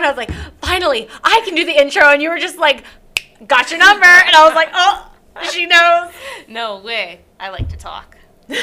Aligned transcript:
looking 0.00 0.24
Yeah. 0.24 0.24
at 0.24 0.28
your 0.28 0.30
phone. 0.30 0.34
I 0.34 0.34
was 0.34 0.52
like, 0.52 0.60
finally, 0.60 1.08
I 1.22 1.42
can 1.44 1.54
do 1.54 1.64
the 1.64 1.78
intro. 1.80 2.02
And 2.12 2.20
you 2.22 2.30
were 2.30 2.38
just 2.38 2.58
like, 2.58 2.84
got 3.46 3.70
your 3.70 3.78
number. 3.80 4.06
And 4.06 4.34
I 4.36 4.44
was 4.44 4.54
like, 4.54 4.70
oh, 4.74 5.12
she 5.50 5.66
knows. 5.66 6.12
No 6.48 6.78
way. 6.80 7.20
I 7.38 7.50
like 7.50 7.68
to 7.70 7.76
talk. 7.76 8.16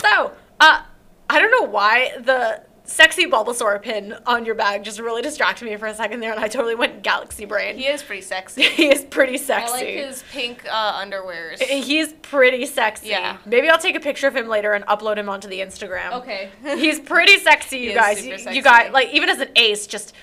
So, 0.00 0.32
uh, 0.60 0.82
I 1.28 1.38
don't 1.38 1.50
know 1.50 1.70
why 1.70 2.12
the 2.18 2.62
sexy 2.84 3.26
Bulbasaur 3.26 3.80
pin 3.82 4.14
on 4.26 4.44
your 4.44 4.54
bag 4.54 4.82
just 4.82 4.98
really 4.98 5.22
distracted 5.22 5.66
me 5.66 5.76
for 5.76 5.86
a 5.86 5.94
second 5.94 6.20
there. 6.20 6.32
And 6.32 6.40
I 6.40 6.48
totally 6.48 6.74
went 6.74 7.02
galaxy 7.02 7.44
brain. 7.44 7.76
He 7.76 7.86
is 7.86 8.02
pretty 8.02 8.22
sexy. 8.22 8.62
he 8.70 8.88
is 8.90 9.04
pretty 9.04 9.34
I 9.34 9.36
sexy. 9.36 9.72
like 9.72 9.86
his 9.86 10.24
pink 10.32 10.64
uh, 10.70 11.00
underwears. 11.04 11.60
He's 11.60 12.12
pretty 12.14 12.66
sexy. 12.66 13.08
Yeah. 13.08 13.36
Maybe 13.44 13.68
I'll 13.68 13.78
take 13.78 13.94
a 13.94 14.00
picture 14.00 14.26
of 14.26 14.34
him 14.34 14.48
later 14.48 14.72
and 14.72 14.84
upload 14.86 15.16
him 15.18 15.28
onto 15.28 15.48
the 15.48 15.60
Instagram. 15.60 16.12
Okay. 16.14 16.50
He's 16.64 16.98
pretty 16.98 17.38
sexy, 17.38 17.78
you 17.80 17.94
guys. 17.94 18.24
You, 18.26 18.38
sexy. 18.38 18.56
you 18.56 18.62
got 18.62 18.92
like 18.92 19.10
even 19.12 19.28
as 19.28 19.38
an 19.40 19.50
ace, 19.54 19.86
just 19.86 20.14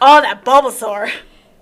oh 0.00 0.20
that 0.20 0.44
Bulbasaur. 0.44 1.10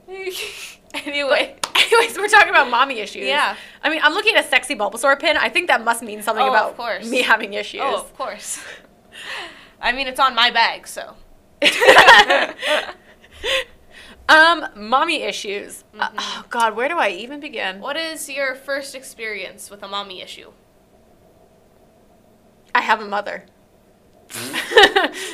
anyway. 1.06 1.56
Anyways, 1.74 2.16
we're 2.18 2.28
talking 2.28 2.50
about 2.50 2.70
mommy 2.70 3.00
issues. 3.00 3.24
Yeah. 3.26 3.56
I 3.82 3.88
mean, 3.90 4.00
I'm 4.02 4.12
looking 4.14 4.34
at 4.36 4.44
a 4.44 4.48
sexy 4.48 4.74
Bulbasaur 4.76 5.18
pin. 5.18 5.36
I 5.36 5.48
think 5.48 5.68
that 5.68 5.82
must 5.84 6.02
mean 6.02 6.22
something 6.22 6.44
Oh, 6.44 6.48
of 6.48 6.54
about 6.54 6.76
course. 6.76 7.08
me 7.08 7.22
having 7.22 7.54
issues. 7.54 7.80
Oh, 7.82 7.96
of 8.00 8.16
course. 8.16 8.62
I 9.80 9.92
mean, 9.92 10.06
it's 10.06 10.20
on 10.20 10.34
my 10.34 10.50
bag, 10.50 10.86
so. 10.86 11.14
um, 14.28 14.66
mommy 14.76 15.22
issues. 15.22 15.84
Uh, 15.98 16.08
Mhm. 16.08 16.14
oh 16.18 16.44
God, 16.50 16.76
where 16.76 16.88
do 16.88 16.98
I 16.98 17.08
even 17.10 17.40
begin? 17.40 17.80
What 17.80 17.96
is 17.96 18.28
your 18.28 18.54
first 18.54 18.94
experience 18.94 19.70
with 19.70 19.82
a 19.82 19.88
mommy 19.88 20.22
issue? 20.22 20.52
I 22.74 22.80
have 22.80 23.00
a 23.00 23.04
mother. 23.06 23.44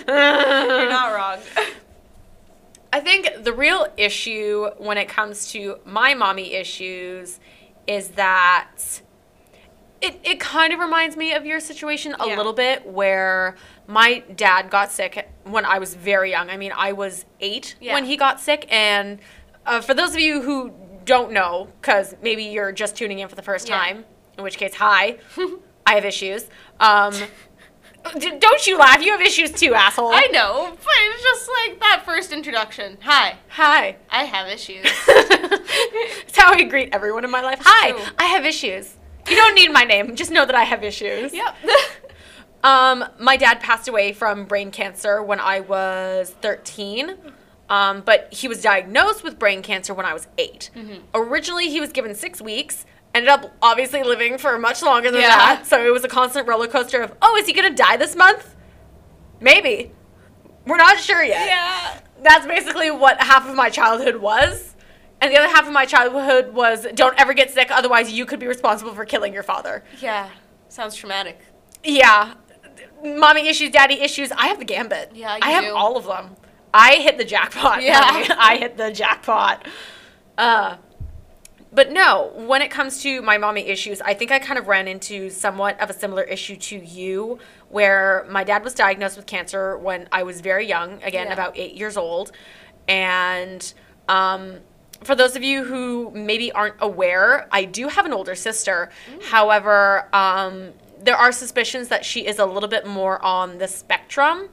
You're 0.07 0.89
not 0.91 1.15
wrong. 1.15 1.39
I 2.93 3.01
think 3.01 3.31
the 3.45 3.53
real 3.53 3.87
issue 3.97 4.71
when 4.79 4.97
it 4.99 5.09
comes 5.09 5.51
to 5.53 5.77
my 5.85 6.15
mommy 6.15 6.55
issues 6.55 7.39
is 7.87 8.09
that 8.11 9.03
it, 10.01 10.19
it 10.23 10.39
kind 10.41 10.73
of 10.73 10.79
reminds 10.79 11.17
me 11.17 11.33
of 11.35 11.45
your 11.45 11.61
situation 11.61 12.15
a 12.19 12.29
Yeah. 12.29 12.37
little 12.37 12.53
bit 12.53 12.87
where 12.87 13.57
my 13.87 14.21
dad 14.37 14.71
got 14.71 14.91
sick 14.93 15.29
when 15.45 15.65
I 15.65 15.79
was 15.79 15.95
very 15.95 16.31
young. 16.31 16.51
I 16.51 16.57
mean, 16.57 16.73
I 16.75 16.93
was 16.93 17.25
eight 17.41 17.77
Yeah. 17.81 17.95
when 17.95 18.05
he 18.05 18.17
got 18.17 18.41
sick. 18.41 18.67
And 18.71 19.19
uh, 19.67 19.81
for 19.81 19.95
those 19.95 20.15
of 20.15 20.21
you 20.21 20.41
who 20.43 20.73
don't 21.05 21.33
know, 21.33 21.69
because 21.81 22.15
maybe 22.23 22.45
you're 22.45 22.71
just 22.73 22.95
tuning 22.97 23.19
in 23.19 23.29
for 23.29 23.35
the 23.35 23.43
first 23.43 23.69
Yeah. 23.69 23.77
time, 23.79 24.05
in 24.37 24.45
which 24.45 24.57
case, 24.57 24.75
hi, 24.75 25.19
I 25.87 25.95
have 25.95 26.05
issues. 26.05 26.49
Um, 26.81 27.13
don't 28.13 28.67
you 28.67 28.79
laugh. 28.79 29.03
You 29.03 29.13
have 29.13 29.21
issues 29.21 29.51
too, 29.53 29.75
asshole. 29.75 30.11
I 30.13 30.29
know, 30.33 30.71
but 30.73 30.95
it's 30.99 31.23
just 31.23 31.49
like 31.49 31.81
that 31.81 32.03
first 32.05 32.33
introduction. 32.33 32.99
Hi, 33.03 33.37
Hi. 33.49 33.97
I 34.11 34.25
have 34.25 34.49
issues. 34.49 34.87
It's 36.31 36.37
how 36.37 36.53
I 36.53 36.63
greet 36.65 36.91
everyone 36.93 37.25
in 37.25 37.31
my 37.31 37.41
life. 37.41 37.59
Hi. 37.63 38.13
I 38.19 38.25
have 38.27 38.45
issues. 38.45 38.95
You 39.29 39.37
don't 39.37 39.55
need 39.55 39.73
my 39.73 39.85
name. 39.85 40.15
Just 40.17 40.31
know 40.31 40.45
that 40.47 40.55
I 40.55 40.65
have 40.65 40.83
issues. 40.85 41.33
yep. 41.33 41.55
Um, 42.65 43.05
my 43.21 43.37
dad 43.37 43.61
passed 43.61 43.87
away 43.87 44.13
from 44.13 44.45
brain 44.45 44.73
cancer 44.73 45.23
when 45.23 45.39
I 45.39 45.61
was 45.61 46.31
13. 46.43 47.15
Um, 47.71 48.01
but 48.01 48.33
he 48.33 48.49
was 48.49 48.61
diagnosed 48.63 49.23
with 49.23 49.39
brain 49.39 49.63
cancer 49.63 49.95
when 49.95 50.05
I 50.05 50.13
was 50.13 50.27
8 50.39 50.71
Mm-hmm. 50.75 50.95
Originally, 51.15 51.69
he 51.71 51.81
was 51.81 51.93
given 51.93 52.15
six 52.17 52.43
weeks. 52.43 52.85
Ended 53.15 53.29
up 53.31 53.53
obviously 53.63 54.03
living 54.03 54.39
for 54.39 54.59
much 54.59 54.83
longer 54.83 55.11
than 55.11 55.21
Yeah. 55.23 55.29
that. 55.37 55.67
So 55.67 55.85
it 55.85 55.93
was 55.93 56.05
a 56.05 56.09
constant 56.09 56.47
roller 56.47 56.69
coaster 56.69 57.01
of, 57.03 57.13
oh, 57.23 57.37
is 57.37 57.47
he 57.47 57.53
gonna 57.53 57.71
die 57.71 57.97
this 57.97 58.15
month? 58.15 58.55
Maybe. 59.41 59.93
We're 60.67 60.77
not 60.77 60.99
sure 60.99 61.23
yet. 61.23 61.47
yeah. 61.47 62.01
That's 62.23 62.47
basically 62.47 62.91
what 62.91 63.21
half 63.23 63.49
of 63.49 63.55
my 63.55 63.71
childhood 63.71 64.17
was. 64.17 64.75
And 65.21 65.33
the 65.33 65.39
other 65.39 65.49
half 65.49 65.67
of 65.67 65.73
my 65.73 65.85
childhood 65.87 66.53
was 66.55 66.87
don't 66.95 67.19
ever 67.19 67.33
get 67.33 67.51
sick, 67.51 67.71
otherwise, 67.71 68.13
you 68.13 68.27
could 68.27 68.39
be 68.39 68.47
responsible 68.47 68.95
for 68.95 69.05
killing 69.05 69.33
your 69.33 69.43
father. 69.43 69.83
Yeah. 70.01 70.29
Sounds 70.69 70.95
traumatic. 70.95 71.41
Yeah. 71.83 72.35
Mommy 73.03 73.49
issues, 73.49 73.71
daddy 73.71 73.95
issues. 74.01 74.31
I 74.33 74.49
have 74.49 74.59
the 74.59 74.65
gambit. 74.65 75.13
Yeah, 75.15 75.37
you 75.37 75.41
I 75.43 75.51
have 75.53 75.65
do. 75.65 75.75
all 75.75 75.97
of 75.97 76.05
them. 76.05 76.37
I 76.75 76.97
hit 76.97 77.17
the 77.17 77.25
jackpot. 77.25 77.83
Yeah. 77.83 78.03
honey. 78.03 78.29
I 78.39 78.57
hit 78.59 78.77
the 78.77 78.93
jackpot. 78.93 79.67
Uh, 80.37 80.77
but 81.73 81.91
no, 81.93 82.33
when 82.35 82.63
it 82.63 82.71
comes 82.71 83.03
to 83.03 83.21
my 83.23 83.39
mommy 83.39 83.67
issues, 83.67 84.01
I 84.01 84.15
think 84.15 84.31
I 84.33 84.39
kind 84.39 84.59
of 84.59 84.69
ran 84.69 84.89
into 84.89 85.31
somewhat 85.31 85.79
of 85.81 85.91
a 85.91 85.93
similar 85.93 86.23
issue 86.23 86.57
to 86.57 86.77
you, 86.79 87.39
where 87.69 88.27
my 88.31 88.45
dad 88.45 88.65
was 88.65 88.75
diagnosed 88.75 89.17
with 89.17 89.27
cancer 89.27 89.77
when 89.77 90.09
I 90.11 90.23
was 90.23 90.41
very 90.41 90.67
young, 90.67 91.03
again, 91.03 91.27
Yeah. 91.27 91.35
about 91.35 91.57
eight 91.59 91.75
years 91.75 91.97
old. 91.97 92.33
And 92.89 93.73
um, 94.09 94.61
for 95.05 95.15
those 95.15 95.37
of 95.37 95.43
you 95.43 95.65
who 95.65 96.11
maybe 96.13 96.51
aren't 96.53 96.77
aware, 96.81 97.47
I 97.53 97.65
do 97.65 97.89
have 97.89 98.07
an 98.07 98.13
older 98.13 98.35
sister. 98.35 98.91
However, 99.31 100.09
um, 100.15 100.73
there 101.01 101.17
are 101.17 101.31
suspicions 101.33 101.89
that 101.89 102.05
she 102.05 102.27
is 102.27 102.39
a 102.39 102.47
little 102.47 102.69
bit 102.69 102.87
more 102.87 103.23
on 103.25 103.59
the 103.59 103.69
spectrum 103.69 104.49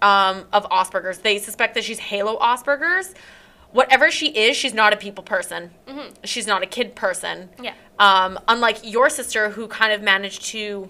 um, 0.00 0.46
of 0.52 0.64
Asperger's. 0.70 1.18
They 1.18 1.38
suspect 1.38 1.74
that 1.74 1.84
she's 1.84 1.98
Halo 1.98 2.38
Asperger's. 2.38 3.14
Whatever 3.72 4.10
she 4.10 4.28
is, 4.30 4.56
she's 4.56 4.74
not 4.74 4.92
a 4.92 4.96
people 4.96 5.22
person. 5.22 5.70
She's 6.24 6.46
not 6.46 6.62
a 6.62 6.66
kid 6.66 6.94
person. 6.96 7.50
Yeah. 7.62 7.74
Um, 7.98 8.38
unlike 8.48 8.78
your 8.82 9.08
sister, 9.10 9.50
who 9.50 9.68
kind 9.68 9.92
of 9.92 10.02
managed 10.02 10.44
to 10.46 10.88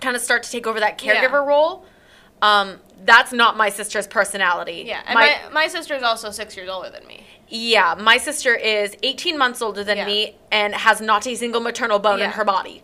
kind 0.00 0.14
of 0.14 0.22
start 0.22 0.42
to 0.44 0.50
take 0.50 0.66
over 0.66 0.78
that 0.80 1.02
Yeah. 1.02 1.14
caregiver 1.28 1.44
role. 1.44 1.84
Um, 2.40 2.78
that's 3.04 3.32
not 3.32 3.56
my 3.56 3.68
sister's 3.68 4.06
personality. 4.06 4.84
Yeah. 4.86 5.00
And 5.06 5.14
my, 5.14 5.40
my, 5.46 5.50
my 5.52 5.68
sister 5.68 5.94
is 5.94 6.04
also 6.04 6.30
six 6.30 6.56
years 6.56 6.68
older 6.68 6.88
than 6.90 7.04
me. 7.06 7.24
yeah, 7.48 7.94
my 7.98 8.16
sister 8.18 8.54
is 8.54 8.94
18 9.02 9.36
months 9.36 9.60
older 9.60 9.82
than 9.82 9.96
Yeah. 9.96 10.06
me 10.06 10.36
and 10.52 10.74
has 10.74 11.00
not 11.00 11.26
a 11.26 11.34
single 11.34 11.60
maternal 11.60 11.98
bone 11.98 12.20
in 12.20 12.30
her 12.30 12.44
body. 12.44 12.82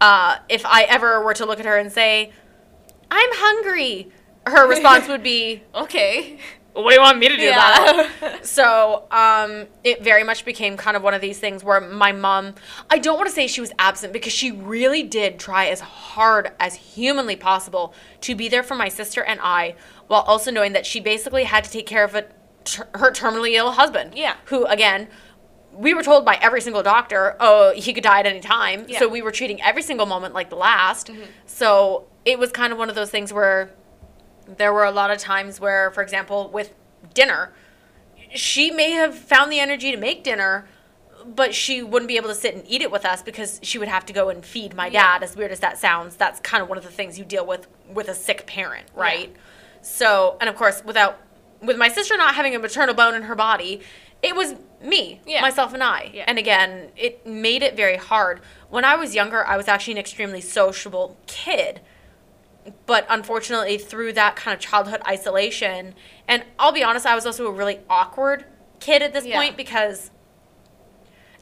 Uh, 0.00 0.36
if 0.50 0.66
I 0.66 0.82
ever 0.82 1.22
were 1.24 1.32
to 1.34 1.46
look 1.46 1.58
at 1.60 1.64
her 1.64 1.78
and 1.78 1.90
say, 1.90 2.32
I'm 3.10 3.30
hungry, 3.32 4.10
her 4.46 4.68
response 4.68 5.08
would 5.08 5.22
be, 5.22 5.62
Okay. 5.74 6.38
What 6.74 6.88
do 6.90 6.94
you 6.94 7.00
want 7.00 7.18
me 7.18 7.28
to 7.28 7.36
do 7.36 7.48
about 7.48 7.88
it? 7.88 8.10
Yeah. 8.20 8.38
So 8.42 9.04
um, 9.10 9.66
it 9.84 10.02
very 10.02 10.24
much 10.24 10.44
became 10.44 10.76
kind 10.76 10.96
of 10.96 11.02
one 11.02 11.14
of 11.14 11.20
these 11.20 11.38
things 11.38 11.62
where 11.62 11.80
my 11.80 12.12
mom, 12.12 12.54
I 12.90 12.98
don't 12.98 13.16
want 13.16 13.28
to 13.28 13.34
say 13.34 13.46
she 13.46 13.60
was 13.60 13.72
absent 13.78 14.12
because 14.12 14.32
she 14.32 14.50
really 14.50 15.02
did 15.04 15.38
try 15.38 15.66
as 15.66 15.80
hard 15.80 16.50
as 16.58 16.74
humanly 16.74 17.36
possible 17.36 17.94
to 18.22 18.34
be 18.34 18.48
there 18.48 18.62
for 18.64 18.74
my 18.74 18.88
sister 18.88 19.22
and 19.22 19.38
I, 19.42 19.76
while 20.08 20.22
also 20.22 20.50
knowing 20.50 20.72
that 20.72 20.84
she 20.86 20.98
basically 20.98 21.44
had 21.44 21.62
to 21.64 21.70
take 21.70 21.86
care 21.86 22.04
of 22.04 22.14
a, 22.16 22.26
ter- 22.64 22.88
her 22.94 23.12
terminally 23.12 23.52
ill 23.52 23.72
husband. 23.72 24.14
Yeah. 24.16 24.34
Who, 24.46 24.66
again, 24.66 25.08
we 25.72 25.94
were 25.94 26.02
told 26.02 26.24
by 26.24 26.36
every 26.40 26.60
single 26.60 26.82
doctor, 26.82 27.36
oh, 27.38 27.72
he 27.74 27.92
could 27.92 28.04
die 28.04 28.20
at 28.20 28.26
any 28.26 28.40
time. 28.40 28.86
Yeah. 28.88 28.98
So 28.98 29.08
we 29.08 29.22
were 29.22 29.30
treating 29.30 29.62
every 29.62 29.82
single 29.82 30.06
moment 30.06 30.34
like 30.34 30.50
the 30.50 30.56
last. 30.56 31.10
So 31.46 32.06
it 32.24 32.38
was 32.38 32.50
kind 32.50 32.72
of 32.72 32.78
one 32.78 32.88
of 32.88 32.94
those 32.94 33.10
things 33.10 33.32
where 33.32 33.70
there 34.58 34.72
were 34.72 34.84
a 34.84 34.90
lot 34.90 35.10
of 35.10 35.18
times 35.18 35.60
where, 35.60 35.90
for 35.90 36.02
example, 36.02 36.48
with 36.52 36.74
dinner, 37.14 37.52
she 38.34 38.70
may 38.70 38.90
have 38.92 39.16
found 39.16 39.52
the 39.52 39.60
energy 39.60 39.90
to 39.90 39.96
make 39.96 40.24
dinner, 40.24 40.66
but 41.26 41.54
she 41.54 41.82
wouldn't 41.82 42.08
be 42.08 42.16
able 42.16 42.28
to 42.28 42.34
sit 42.34 42.54
and 42.54 42.64
eat 42.66 42.82
it 42.82 42.90
with 42.90 43.04
us 43.04 43.22
because 43.22 43.60
she 43.62 43.78
would 43.78 43.88
have 43.88 44.04
to 44.06 44.12
go 44.12 44.28
and 44.28 44.44
feed 44.44 44.74
my 44.74 44.86
Yeah. 44.88 45.02
dad. 45.18 45.22
As 45.22 45.36
weird 45.36 45.52
as 45.52 45.60
that 45.60 45.78
sounds, 45.78 46.16
that's 46.16 46.40
kind 46.40 46.62
of 46.62 46.68
one 46.68 46.78
of 46.78 46.84
the 46.84 46.90
things 46.90 47.18
you 47.18 47.24
deal 47.24 47.46
with 47.46 47.66
with 47.88 48.08
a 48.08 48.14
sick 48.14 48.46
parent, 48.46 48.86
right? 48.94 49.34
So, 49.82 50.36
and 50.40 50.48
of 50.48 50.56
course, 50.56 50.82
without 50.84 51.18
with 51.60 51.76
my 51.76 51.88
sister 51.88 52.16
not 52.16 52.34
having 52.34 52.56
a 52.56 52.58
maternal 52.58 52.94
bone 52.94 53.14
in 53.14 53.22
her 53.22 53.36
body, 53.36 53.82
it 54.20 54.34
was 54.34 54.54
me, 54.80 55.20
Yeah. 55.24 55.40
myself, 55.42 55.72
and 55.74 55.82
I. 55.82 56.10
Yeah. 56.12 56.24
And 56.26 56.38
again, 56.38 56.90
it 56.96 57.24
made 57.26 57.62
it 57.62 57.76
very 57.76 57.96
hard. 57.96 58.40
When 58.68 58.84
I 58.84 58.96
was 58.96 59.14
younger, 59.14 59.46
I 59.46 59.56
was 59.56 59.68
actually 59.68 59.92
an 59.92 59.98
extremely 59.98 60.40
sociable 60.40 61.16
kid 61.28 61.80
but 62.86 63.06
unfortunately 63.08 63.78
through 63.78 64.12
that 64.12 64.36
kind 64.36 64.54
of 64.54 64.60
childhood 64.60 65.00
isolation 65.06 65.94
and 66.28 66.44
i'll 66.58 66.72
be 66.72 66.82
honest 66.84 67.06
i 67.06 67.14
was 67.14 67.26
also 67.26 67.46
a 67.46 67.52
really 67.52 67.80
awkward 67.90 68.44
kid 68.80 69.02
at 69.02 69.12
this 69.12 69.24
Yeah. 69.24 69.38
point 69.38 69.56
because 69.56 70.10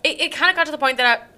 it, 0.03 0.21
it 0.21 0.33
kind 0.33 0.51
of 0.51 0.57
got 0.57 0.65
to 0.67 0.73
the 0.73 0.79
point 0.79 0.97
that 0.97 1.29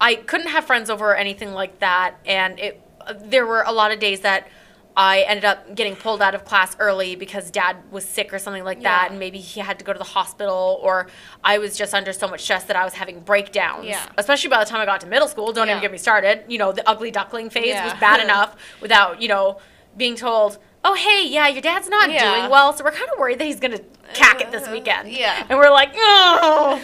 I, 0.00 0.12
I 0.12 0.14
couldn't 0.16 0.48
have 0.48 0.64
friends 0.64 0.88
over 0.90 1.10
or 1.10 1.16
anything 1.16 1.52
like 1.52 1.80
that 1.80 2.16
and 2.26 2.58
it 2.60 2.80
uh, 3.00 3.14
there 3.16 3.46
were 3.46 3.62
a 3.62 3.72
lot 3.72 3.90
of 3.92 3.98
days 4.00 4.20
that 4.20 4.48
I 4.96 5.22
ended 5.22 5.44
up 5.44 5.74
getting 5.74 5.96
pulled 5.96 6.22
out 6.22 6.34
of 6.36 6.44
class 6.44 6.76
early 6.78 7.16
because 7.16 7.50
dad 7.50 7.76
was 7.90 8.04
sick 8.04 8.32
or 8.32 8.38
something 8.38 8.62
like 8.62 8.82
that 8.82 9.08
and 9.10 9.18
maybe 9.18 9.38
he 9.38 9.58
had 9.58 9.78
to 9.80 9.84
go 9.84 9.92
to 9.92 9.98
the 9.98 10.04
hospital 10.04 10.78
or 10.82 11.08
I 11.42 11.58
was 11.58 11.76
just 11.76 11.92
under 11.94 12.12
so 12.12 12.28
much 12.28 12.42
stress 12.42 12.62
that 12.64 12.76
I 12.76 12.84
was 12.84 12.94
having 12.94 13.18
breakdowns. 13.20 13.86
Yeah. 13.86 14.06
Especially 14.16 14.50
by 14.50 14.62
the 14.62 14.70
time 14.70 14.80
I 14.80 14.86
got 14.86 15.00
to 15.00 15.08
middle 15.08 15.26
school, 15.26 15.52
don't 15.52 15.68
even 15.68 15.80
get 15.80 15.90
me 15.90 15.98
started. 15.98 16.44
You 16.48 16.58
know, 16.58 16.70
the 16.70 16.88
ugly 16.88 17.10
duckling 17.10 17.50
phase 17.50 17.70
Yeah. 17.74 17.84
was 17.84 17.94
bad 17.94 18.20
enough 18.24 18.54
without, 18.80 19.20
you 19.20 19.26
know, 19.26 19.58
being 19.96 20.14
told, 20.16 20.58
"Oh, 20.84 20.94
hey, 20.94 21.26
yeah, 21.28 21.48
your 21.48 21.62
dad's 21.62 21.88
not 21.88 22.10
Yeah. 22.10 22.36
doing 22.38 22.50
well, 22.50 22.72
so 22.72 22.84
we're 22.84 22.90
kind 22.92 23.08
of 23.12 23.18
worried 23.18 23.38
that 23.40 23.44
he's 23.46 23.60
going 23.60 23.76
to 23.76 23.84
cack 24.12 24.40
it 24.40 24.50
this 24.52 24.66
Uh, 24.68 24.72
weekend." 24.72 25.08
yeah. 25.10 25.44
And 25.48 25.58
we're 25.58 25.70
like, 25.70 25.90
"Oh." 25.96 26.80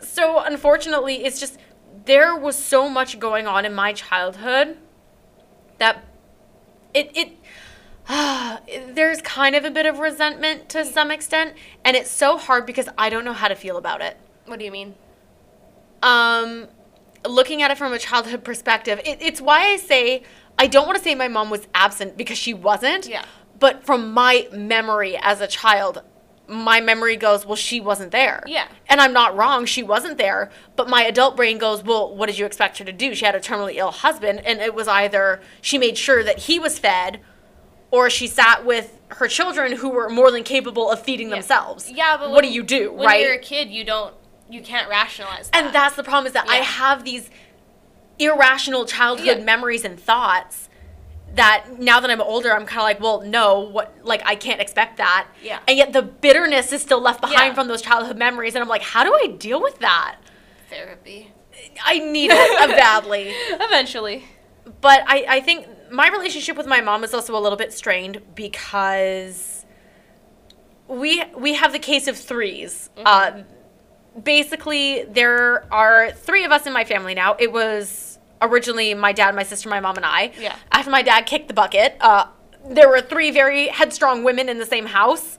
So, 0.00 0.40
unfortunately, 0.40 1.24
it's 1.24 1.38
just 1.40 1.58
there 2.06 2.34
was 2.36 2.56
so 2.56 2.88
much 2.88 3.18
going 3.20 3.46
on 3.46 3.64
in 3.64 3.72
my 3.74 3.92
childhood 3.92 4.76
that 5.78 6.04
it 6.94 7.10
it 7.14 7.36
there's 8.94 9.22
kind 9.22 9.54
of 9.54 9.64
a 9.64 9.70
bit 9.70 9.86
of 9.86 9.98
resentment 9.98 10.68
to 10.70 10.84
some 10.84 11.10
extent, 11.10 11.54
and 11.84 11.96
it's 11.96 12.10
so 12.10 12.36
hard 12.36 12.66
because 12.66 12.88
I 12.98 13.10
don't 13.10 13.24
know 13.24 13.32
how 13.32 13.48
to 13.48 13.54
feel 13.54 13.76
about 13.76 14.00
it. 14.00 14.16
What 14.46 14.58
do 14.58 14.64
you 14.64 14.72
mean? 14.72 14.94
Um, 16.02 16.66
looking 17.26 17.62
at 17.62 17.70
it 17.70 17.78
from 17.78 17.92
a 17.92 17.98
childhood 17.98 18.44
perspective, 18.50 19.00
it, 19.04 19.18
it's 19.20 19.40
why 19.40 19.60
I 19.60 19.76
say 19.76 20.22
I 20.58 20.66
don't 20.66 20.86
want 20.86 20.98
to 20.98 21.04
say 21.04 21.14
my 21.14 21.28
mom 21.28 21.50
was 21.50 21.66
absent 21.74 22.16
because 22.16 22.38
she 22.38 22.54
wasn't. 22.54 23.08
Yeah. 23.08 23.24
But 23.58 23.84
from 23.84 24.12
my 24.12 24.48
memory 24.52 25.16
as 25.16 25.40
a 25.40 25.46
child, 25.46 26.02
my 26.52 26.80
memory 26.80 27.16
goes, 27.16 27.44
well, 27.46 27.56
she 27.56 27.80
wasn't 27.80 28.10
there. 28.12 28.42
Yeah. 28.46 28.68
And 28.88 29.00
I'm 29.00 29.12
not 29.12 29.36
wrong, 29.36 29.64
she 29.66 29.82
wasn't 29.82 30.18
there. 30.18 30.50
But 30.76 30.88
my 30.88 31.02
adult 31.04 31.36
brain 31.36 31.58
goes, 31.58 31.82
well, 31.82 32.14
what 32.14 32.26
did 32.26 32.38
you 32.38 32.46
expect 32.46 32.78
her 32.78 32.84
to 32.84 32.92
do? 32.92 33.14
She 33.14 33.24
had 33.24 33.34
a 33.34 33.40
terminally 33.40 33.74
ill 33.76 33.90
husband, 33.90 34.40
and 34.44 34.60
it 34.60 34.74
was 34.74 34.88
either 34.88 35.40
she 35.60 35.78
made 35.78 35.96
sure 35.98 36.22
that 36.24 36.38
he 36.40 36.58
was 36.58 36.78
fed, 36.78 37.20
or 37.90 38.08
she 38.08 38.26
sat 38.26 38.64
with 38.64 38.98
her 39.08 39.28
children 39.28 39.72
who 39.72 39.90
were 39.90 40.08
more 40.08 40.30
than 40.30 40.42
capable 40.44 40.90
of 40.90 41.02
feeding 41.02 41.28
themselves. 41.30 41.90
Yeah, 41.90 42.16
but 42.16 42.30
what 42.30 42.36
when- 42.42 42.44
do 42.44 42.50
you 42.50 42.62
do, 42.62 42.92
When 42.92 43.06
right? 43.06 43.20
you're 43.20 43.34
a 43.34 43.38
kid, 43.38 43.68
you 43.70 43.84
don't, 43.84 44.14
you 44.48 44.62
can't 44.62 44.88
rationalize 44.88 45.50
that. 45.50 45.64
And 45.64 45.74
that's 45.74 45.96
the 45.96 46.02
problem 46.02 46.26
is 46.26 46.32
that 46.32 46.48
I 46.48 46.56
have 46.56 47.04
these 47.04 47.28
irrational 48.18 48.84
childhood 48.86 49.38
Yeah. 49.38 49.44
memories 49.44 49.84
and 49.84 49.98
thoughts 49.98 50.68
that 51.34 51.66
now 51.78 52.00
that 52.00 52.10
I'm 52.10 52.20
older, 52.20 52.52
I'm 52.52 52.66
kind 52.66 52.80
of 52.80 52.84
like, 52.84 53.00
well, 53.00 53.22
no, 53.22 53.60
what, 53.60 53.94
like, 54.02 54.22
I 54.26 54.34
can't 54.34 54.60
expect 54.60 54.98
that. 54.98 55.26
Yeah. 55.42 55.60
And 55.66 55.78
yet 55.78 55.92
the 55.92 56.02
bitterness 56.02 56.72
is 56.72 56.82
still 56.82 57.00
left 57.00 57.20
behind 57.20 57.50
Yeah. 57.50 57.54
from 57.54 57.68
those 57.68 57.80
childhood 57.82 58.18
memories. 58.18 58.54
And 58.54 58.62
I'm 58.62 58.68
like, 58.68 58.82
how 58.82 59.02
do 59.04 59.12
I 59.14 59.28
deal 59.28 59.60
with 59.62 59.78
that? 59.80 60.16
therapy. 60.68 61.30
I 61.84 61.98
need 61.98 62.30
it 62.32 62.68
badly. 62.70 63.28
Eventually. 63.50 64.24
But 64.80 65.02
I, 65.06 65.24
I 65.28 65.40
think 65.40 65.66
my 65.90 66.08
relationship 66.08 66.56
with 66.56 66.66
my 66.66 66.80
mom 66.80 67.04
is 67.04 67.12
also 67.12 67.36
a 67.36 67.40
little 67.40 67.58
bit 67.58 67.74
strained 67.74 68.22
because 68.34 69.66
we 70.88 71.22
we 71.36 71.54
have 71.54 71.72
the 71.72 71.78
case 71.78 72.06
of 72.08 72.14
3s 72.16 72.88
Uh, 73.04 73.42
basically, 74.22 75.04
there 75.04 75.66
are 75.72 76.10
three 76.12 76.44
of 76.44 76.52
us 76.52 76.66
in 76.66 76.72
my 76.72 76.84
family 76.84 77.14
now. 77.14 77.36
It 77.38 77.52
was 77.52 78.11
originally 78.42 78.92
my 78.94 79.12
dad, 79.12 79.34
my 79.34 79.42
sister, 79.42 79.68
my 79.68 79.80
mom, 79.80 79.96
and 79.96 80.04
I. 80.04 80.32
Yeah. 80.38 80.56
After 80.70 80.90
my 80.90 81.02
dad 81.02 81.26
kicked 81.26 81.48
the 81.48 81.54
bucket, 81.54 81.96
uh, 82.00 82.26
there 82.68 82.88
were 82.88 83.00
three 83.00 83.30
very 83.30 83.68
headstrong 83.68 84.24
women 84.24 84.48
in 84.48 84.58
the 84.58 84.66
same 84.66 84.86
house. 84.86 85.38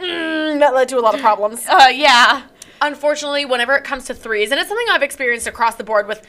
Mm, 0.00 0.58
that 0.58 0.74
led 0.74 0.88
to 0.88 0.98
a 0.98 1.00
lot 1.00 1.14
of 1.14 1.20
problems 1.20 1.66
Uh, 1.68 1.88
yeah. 1.92 2.42
unfortunately, 2.82 3.44
whenever 3.44 3.74
it 3.76 3.84
comes 3.84 4.04
to 4.06 4.14
threes, 4.14 4.50
and 4.50 4.58
it's 4.60 4.68
something 4.68 4.86
I've 4.90 5.02
experienced 5.02 5.46
across 5.46 5.76
the 5.76 5.84
board 5.84 6.08
with 6.08 6.26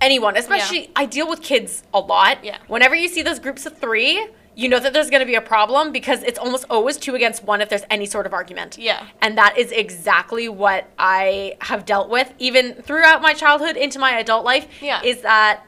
anyone, 0.00 0.36
especially 0.36 0.90
I 0.94 1.06
deal 1.06 1.28
with 1.28 1.40
kids 1.40 1.82
a 1.94 2.00
lot. 2.00 2.44
Yeah. 2.44 2.58
Whenever 2.68 2.94
you 2.94 3.08
see 3.08 3.22
those 3.22 3.38
groups 3.38 3.64
of 3.64 3.78
three, 3.78 4.28
you 4.56 4.68
know 4.68 4.78
that 4.78 4.92
there's 4.92 5.10
going 5.10 5.20
to 5.20 5.26
be 5.26 5.34
a 5.34 5.40
problem 5.40 5.92
because 5.92 6.22
it's 6.22 6.38
almost 6.38 6.64
always 6.70 6.96
two 6.96 7.14
against 7.14 7.42
one 7.44 7.60
if 7.60 7.68
there's 7.68 7.84
any 7.90 8.06
sort 8.06 8.26
of 8.26 8.32
argument. 8.32 8.78
Yeah. 8.78 9.06
And 9.20 9.36
that 9.36 9.58
is 9.58 9.72
exactly 9.72 10.48
what 10.48 10.88
I 10.98 11.56
have 11.60 11.84
dealt 11.84 12.08
with, 12.08 12.32
even 12.38 12.74
throughout 12.74 13.20
my 13.20 13.34
childhood 13.34 13.76
into 13.76 13.98
my 13.98 14.12
adult 14.18 14.44
life. 14.44 14.68
Yeah. 14.80 15.02
Is 15.02 15.22
that 15.22 15.64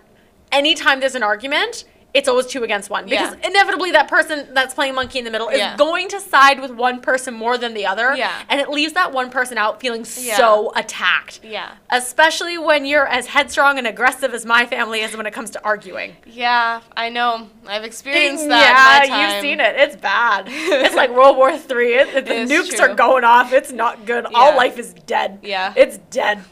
anytime 0.53 1.01
there's 1.01 1.15
an 1.15 1.23
argument, 1.23 1.85
it's 2.17 2.29
always 2.29 2.47
two 2.47 2.65
against 2.65 2.89
one 2.91 3.05
because 3.05 3.37
Yeah. 3.43 3.49
inevitably 3.51 3.91
that 3.93 4.09
person 4.09 4.49
that's 4.55 4.73
playing 4.75 4.95
monkey 4.95 5.19
in 5.19 5.25
the 5.25 5.31
middle 5.31 5.49
is 5.49 5.59
Yeah. 5.59 5.77
going 5.77 6.09
to 6.09 6.19
side 6.21 6.61
with 6.61 6.71
one 6.71 7.01
person 7.01 7.35
more 7.35 7.59
than 7.59 7.75
the 7.75 7.85
other. 7.87 8.15
Yeah. 8.17 8.33
And 8.49 8.61
it 8.61 8.71
leaves 8.71 8.95
that 8.95 9.13
one 9.13 9.29
person 9.31 9.59
out 9.59 9.81
feeling 9.81 10.05
so 10.05 10.73
attacked. 10.75 11.41
Yeah. 11.43 11.73
Especially 11.91 12.57
when 12.59 12.87
you're 12.87 13.07
as 13.07 13.27
headstrong 13.27 13.79
and 13.79 13.87
aggressive 13.87 14.33
as 14.33 14.47
my 14.47 14.65
family 14.67 15.01
is 15.03 15.17
when 15.17 15.27
it 15.27 15.33
comes 15.33 15.51
to 15.51 15.65
arguing. 15.65 16.17
Yeah, 16.25 16.81
I 16.97 17.11
know. 17.11 17.49
I've 17.69 17.85
experienced 17.85 18.49
that. 18.49 19.07
yeah, 19.09 19.35
you've 19.35 19.43
seen 19.43 19.61
it. 19.61 19.77
It's 19.77 19.97
bad. 19.97 20.47
it's 20.49 20.95
like 21.03 21.11
World 21.11 21.37
War 21.37 21.57
Three. 21.59 21.95
It, 21.99 22.25
the 22.27 22.35
It's 22.43 22.51
nukes 22.53 22.77
true. 22.77 22.87
are 22.89 22.95
going 22.95 23.25
off. 23.25 23.53
It's 23.53 23.73
not 23.73 24.07
good. 24.07 24.27
All 24.35 24.57
life 24.57 24.79
is 24.79 24.95
dead. 24.95 25.41
Yeah. 25.43 25.73
It's 25.77 25.99
dead. 26.11 26.45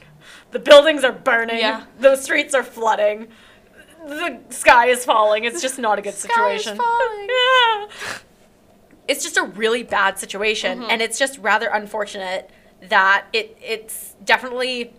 The 0.51 0.59
buildings 0.59 1.05
are 1.05 1.13
burning. 1.13 1.59
Yeah. 1.59 1.85
The 1.99 2.17
streets 2.17 2.55
are 2.55 2.63
flooding. 2.63 3.29
The 4.07 4.41
sky 4.51 4.87
is 4.89 5.05
falling. 5.05 5.45
It's 5.45 5.63
just 5.63 5.79
not 5.79 5.99
a 5.99 6.03
good 6.03 6.15
Sky 6.15 6.53
is 6.53 6.63
situation. 6.65 6.77
falling. 6.77 7.29
Yeah. 7.29 7.87
It's 9.07 9.23
just 9.23 9.37
a 9.37 9.43
really 9.43 9.83
bad 9.83 10.19
situation, 10.19 10.81
Mm-hmm. 10.81 10.91
and 10.91 11.03
it's 11.03 11.19
just 11.19 11.39
rather 11.39 11.69
unfortunate 11.69 12.51
that 12.89 13.27
it 13.33 13.57
it's 13.63 14.15
definitely. 14.25 14.93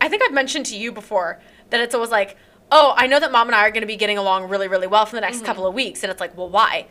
I 0.00 0.08
think 0.08 0.22
I've 0.22 0.32
mentioned 0.32 0.66
to 0.66 0.76
you 0.78 0.92
before 0.92 1.40
that 1.68 1.80
it's 1.80 1.94
always 1.94 2.10
like, 2.10 2.36
oh, 2.72 2.94
I 2.96 3.06
know 3.06 3.20
that 3.20 3.32
mom 3.32 3.48
and 3.48 3.54
I 3.54 3.66
are 3.66 3.70
going 3.70 3.82
to 3.82 3.86
be 3.86 3.96
getting 3.96 4.16
along 4.16 4.48
really, 4.48 4.66
really 4.68 4.86
well 4.86 5.04
for 5.04 5.16
the 5.16 5.20
Mm-hmm. 5.22 5.30
next 5.32 5.44
couple 5.44 5.66
of 5.66 5.74
weeks, 5.74 6.02
and 6.02 6.10
it's 6.10 6.20
like, 6.20 6.36
well, 6.36 6.48
why? 6.48 6.86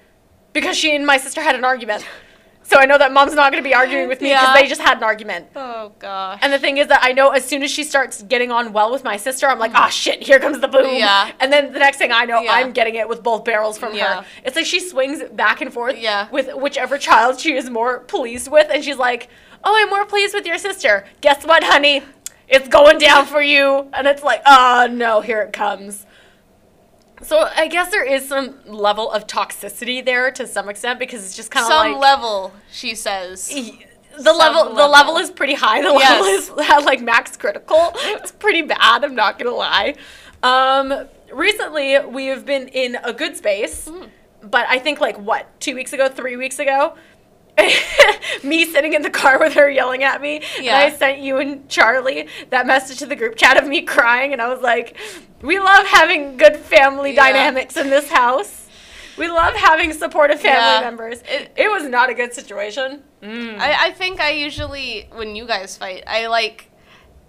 Because 0.54 0.77
she 0.77 0.95
and 0.95 1.06
my 1.07 1.18
sister 1.18 1.42
had 1.42 1.56
an 1.56 1.63
argument, 1.66 2.06
so 2.69 2.77
I 2.77 2.86
know 2.86 2.98
that 3.00 3.12
mom's 3.12 3.33
not 3.33 3.51
going 3.51 3.63
to 3.63 3.68
be 3.68 3.74
arguing 3.74 4.07
with 4.07 4.21
me 4.21 4.30
because 4.30 4.44
Yeah. 4.50 4.54
they 4.62 4.68
just 4.68 4.80
had 4.81 4.98
an 4.98 5.04
argument. 5.04 5.48
Oh 5.56 5.92
gosh. 5.98 6.38
And 6.44 6.54
the 6.54 6.60
thing 6.60 6.77
is 6.77 6.88
that 6.88 7.00
I 7.01 7.12
know 7.13 7.30
as 7.31 7.44
soon 7.44 7.63
as 7.63 7.71
she 7.71 7.83
starts 7.83 8.21
getting 8.24 8.51
on 8.51 8.74
well 8.74 8.92
with 8.92 9.04
my 9.04 9.18
sister, 9.18 9.48
I'm 9.48 9.57
like, 9.57 9.74
ah, 9.74 9.89
shit, 9.89 10.21
here 10.21 10.39
comes 10.39 10.60
the 10.60 10.68
boom. 10.68 10.95
Yeah. 10.95 11.31
And 11.39 11.51
then 11.51 11.74
the 11.74 11.80
next 11.80 11.98
thing 11.98 12.12
I 12.12 12.25
know, 12.25 12.42
Yeah. 12.42 12.54
I'm 12.54 12.71
getting 12.71 12.95
it 12.95 13.10
with 13.10 13.24
both 13.24 13.44
barrels 13.44 13.77
from 13.80 13.95
Yeah. 13.95 14.21
her. 14.21 14.25
It's 14.44 14.56
like 14.56 14.66
she 14.68 14.80
swings 14.80 15.24
back 15.33 15.62
and 15.62 15.74
forth 15.74 15.98
Yeah. 15.98 16.27
with 16.31 16.54
whichever 16.56 16.98
child 17.00 17.39
she 17.39 17.56
is 17.56 17.69
more 17.69 18.01
pleased 18.01 18.50
with. 18.51 18.68
And 18.69 18.83
she's 18.83 18.98
like, 18.98 19.30
oh, 19.63 19.74
I'm 19.75 19.89
more 19.89 20.06
pleased 20.06 20.33
with 20.36 20.45
your 20.45 20.57
sister. 20.60 21.06
Guess 21.21 21.45
what, 21.45 21.63
honey? 21.63 22.04
It's 22.48 22.68
going 22.68 22.98
down 23.00 23.25
for 23.25 23.42
you. 23.42 23.89
And 23.94 24.07
it's 24.07 24.24
like, 24.24 24.42
oh, 24.45 24.88
no, 24.92 25.21
here 25.21 25.42
it 25.42 25.54
comes. 25.54 26.06
So 27.21 27.50
I 27.56 27.68
guess 27.68 27.92
there 27.92 28.04
is 28.04 28.27
some 28.27 28.56
level 28.66 29.12
of 29.12 29.27
toxicity 29.27 30.04
there 30.04 30.31
to 30.31 30.48
some 30.48 30.69
extent 30.69 31.00
because 31.00 31.25
it's 31.25 31.36
just 31.36 31.51
kind 31.51 31.66
of 31.66 31.71
Some 31.71 31.92
like 31.94 32.01
level, 32.01 32.54
she 32.71 32.95
says. 32.95 33.48
the 33.50 34.33
level, 34.33 34.63
the 34.66 34.69
level. 34.74 34.89
level 34.89 35.18
is 35.18 35.30
pretty 35.30 35.54
high. 35.54 35.81
The 35.81 35.94
Yes. 35.94 36.50
level 36.50 36.62
is 36.63 36.69
at 36.71 36.80
like 36.86 37.01
max 37.01 37.36
critical. 37.38 37.92
It's 37.95 38.31
pretty 38.31 38.62
bad. 38.62 39.04
I'm 39.04 39.16
not 39.16 39.38
gonna 39.38 39.51
lie. 39.56 39.95
Um, 40.44 41.07
recently 41.33 42.00
we 42.00 42.27
have 42.27 42.45
been 42.45 42.68
in 42.69 42.95
a 43.04 43.12
good 43.13 43.36
space, 43.36 43.88
Mm-hmm. 43.89 44.48
but 44.50 44.66
I 44.69 44.80
think 44.80 45.01
like 45.01 45.18
what 45.18 45.48
two 45.60 45.75
weeks 45.75 45.92
ago, 45.94 46.07
three 46.07 46.38
weeks 46.38 46.60
ago. 46.60 46.95
me 48.44 48.66
sitting 48.66 48.94
in 48.94 49.01
the 49.01 49.09
car 49.09 49.39
with 49.39 49.54
her 49.54 49.69
yelling 49.69 50.04
at 50.04 50.21
me 50.21 50.42
and 50.57 50.69
i 50.69 50.89
sent 50.89 51.19
you 51.19 51.37
and 51.37 51.68
charlie 51.69 52.28
that 52.49 52.66
message 52.66 52.97
to 52.99 53.06
the 53.06 53.16
group 53.16 53.35
chat 53.35 53.57
of 53.61 53.68
me 53.68 53.81
crying 53.81 54.33
and 54.33 54.42
i 54.42 54.47
was 54.47 54.61
like 54.61 54.97
we 55.42 55.57
love 55.59 55.85
having 55.87 56.37
good 56.37 56.57
family 56.57 57.13
Yeah. 57.16 57.31
dynamics 57.31 57.78
in 57.78 57.89
this 57.89 58.09
house. 58.09 58.68
We 59.18 59.28
love 59.30 59.54
having 59.54 59.94
supportive 59.94 60.39
family 60.42 60.59
Yeah. 60.61 60.81
members. 60.81 61.21
It- 61.30 61.51
it 61.56 61.69
was 61.69 61.83
not 61.83 62.09
a 62.09 62.13
good 62.13 62.33
situation. 62.33 63.04
Mm. 63.23 63.57
I, 63.59 63.87
I 63.87 63.92
think 63.92 64.19
I 64.19 64.31
usually, 64.31 65.07
when 65.13 65.35
you 65.37 65.45
guys 65.45 65.78
fight, 65.78 66.04
I 66.07 66.28
like, 66.28 66.69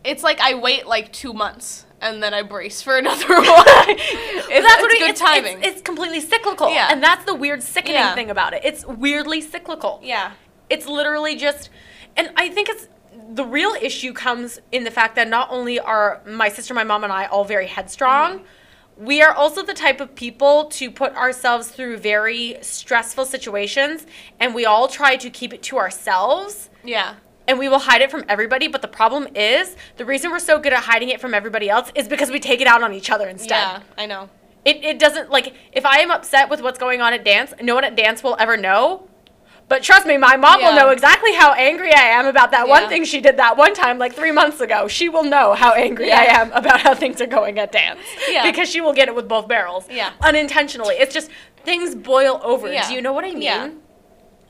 it's 0.05 0.23
like 0.23 0.41
I 0.41 0.55
wait 0.55 0.87
like 0.87 1.13
two 1.13 1.33
months 1.33 1.87
and 2.01 2.23
then 2.23 2.33
I 2.33 2.43
brace 2.43 2.81
for 2.83 2.97
another 2.99 3.27
one. 3.29 3.45
it's, 3.47 4.67
that's 4.67 4.83
what 4.83 4.91
it's 4.93 4.99
good 5.01 5.11
it's, 5.11 5.21
timing. 5.21 5.59
It's, 5.59 5.67
it's 5.67 5.83
completely 5.83 6.21
cyclical. 6.21 6.73
Yeah. 6.73 6.89
And 6.91 7.03
that's 7.03 7.25
the 7.25 7.35
weird, 7.35 7.63
sickening 7.63 7.95
Yeah. 7.97 8.15
thing 8.15 8.31
about 8.31 8.55
it. 8.55 8.63
It's 8.65 8.87
weirdly 8.87 9.41
cyclical. 9.41 10.01
yeah. 10.03 10.33
It's 10.71 10.87
literally 10.87 11.35
just, 11.37 11.69
and 12.17 12.31
I 12.37 12.49
think 12.49 12.69
it's 12.69 12.89
the 13.35 13.45
real 13.45 13.75
issue 13.83 14.13
comes 14.13 14.61
in 14.73 14.85
the 14.85 14.91
fact 14.91 15.17
that 15.17 15.29
not 15.29 15.49
only 15.51 15.79
are 15.81 16.23
my 16.27 16.49
sister, 16.49 16.75
my 16.75 16.85
mom, 16.85 17.03
and 17.05 17.13
I 17.13 17.27
all 17.27 17.45
very 17.45 17.67
headstrong, 17.67 18.39
Mm-hmm. 18.39 19.05
we 19.05 19.21
are 19.21 19.33
also 19.33 19.63
the 19.65 19.75
type 19.75 20.01
of 20.01 20.15
people 20.15 20.67
to 20.67 20.91
put 20.91 21.15
ourselves 21.17 21.69
through 21.69 21.99
very 21.99 22.57
stressful 22.63 23.25
situations, 23.27 24.07
and 24.39 24.55
we 24.55 24.65
all 24.65 24.87
try 24.89 25.17
to 25.17 25.29
keep 25.29 25.53
it 25.53 25.63
to 25.65 25.77
ourselves 25.79 26.71
Yeah. 26.85 27.15
And 27.47 27.59
we 27.59 27.69
will 27.69 27.81
hide 27.81 28.01
it 28.01 28.11
from 28.11 28.25
everybody. 28.29 28.69
But 28.69 28.83
the 28.83 28.89
problem 28.89 29.29
is, 29.35 29.77
the 29.97 30.05
reason 30.05 30.31
we're 30.31 30.39
so 30.39 30.59
good 30.59 30.73
at 30.73 30.85
hiding 30.85 31.09
it 31.09 31.21
from 31.21 31.35
everybody 31.35 31.69
else 31.69 31.91
is 31.95 32.09
because 32.09 32.31
we 32.31 32.41
take 32.41 32.61
it 32.61 32.67
out 32.67 32.83
on 32.83 32.93
each 32.93 33.11
other 33.11 33.29
instead. 33.29 33.57
Yeah, 33.57 33.83
I 33.99 34.07
know. 34.07 34.29
It, 34.65 34.85
it 34.85 34.99
doesn't 34.99 35.31
like 35.31 35.55
if 35.73 35.87
I 35.87 36.01
am 36.01 36.11
upset 36.11 36.51
with 36.51 36.61
what's 36.61 36.79
going 36.79 37.01
on 37.01 37.13
at 37.13 37.25
dance, 37.25 37.55
no 37.63 37.75
one 37.75 37.85
at 37.85 37.97
dance 37.97 38.23
will 38.23 38.37
ever 38.39 38.57
know. 38.57 39.09
But 39.69 39.85
trust 39.85 40.05
me, 40.05 40.17
my 40.17 40.37
mom 40.37 40.61
will 40.61 40.75
know 40.75 40.89
exactly 40.91 41.33
how 41.33 41.53
angry 41.53 41.95
I 41.95 42.01
am 42.01 42.27
about 42.27 42.51
that 42.51 42.67
one 42.67 42.89
thing 42.89 43.05
she 43.05 43.21
did 43.21 43.37
that 43.37 43.57
one 43.57 43.73
time, 43.73 43.99
like 43.99 44.13
three 44.13 44.33
months 44.33 44.61
ago. 44.61 44.89
She 44.89 45.09
will 45.09 45.23
know 45.23 45.55
how 45.55 45.75
angry 45.75 46.11
I 46.11 46.25
am 46.25 46.51
about 46.51 46.81
how 46.81 46.93
things 46.93 47.21
are 47.21 47.27
going 47.29 47.57
at 47.61 47.71
dance. 47.71 48.01
Yeah. 48.29 48.43
Because 48.43 48.69
she 48.69 48.81
will 48.81 48.93
get 48.93 49.07
it 49.07 49.15
with 49.15 49.29
both 49.29 49.47
barrels. 49.47 49.87
Yeah. 49.89 50.13
Unintentionally. 50.23 50.97
It's 50.97 51.15
just 51.15 51.31
things 51.65 51.95
boil 51.95 52.41
over. 52.43 52.71
Yeah. 52.73 52.89
Do 52.89 52.95
you 52.95 53.01
know 53.01 53.13
what 53.13 53.25
I 53.25 53.31
mean? 53.31 53.43
Yeah. 53.43 53.71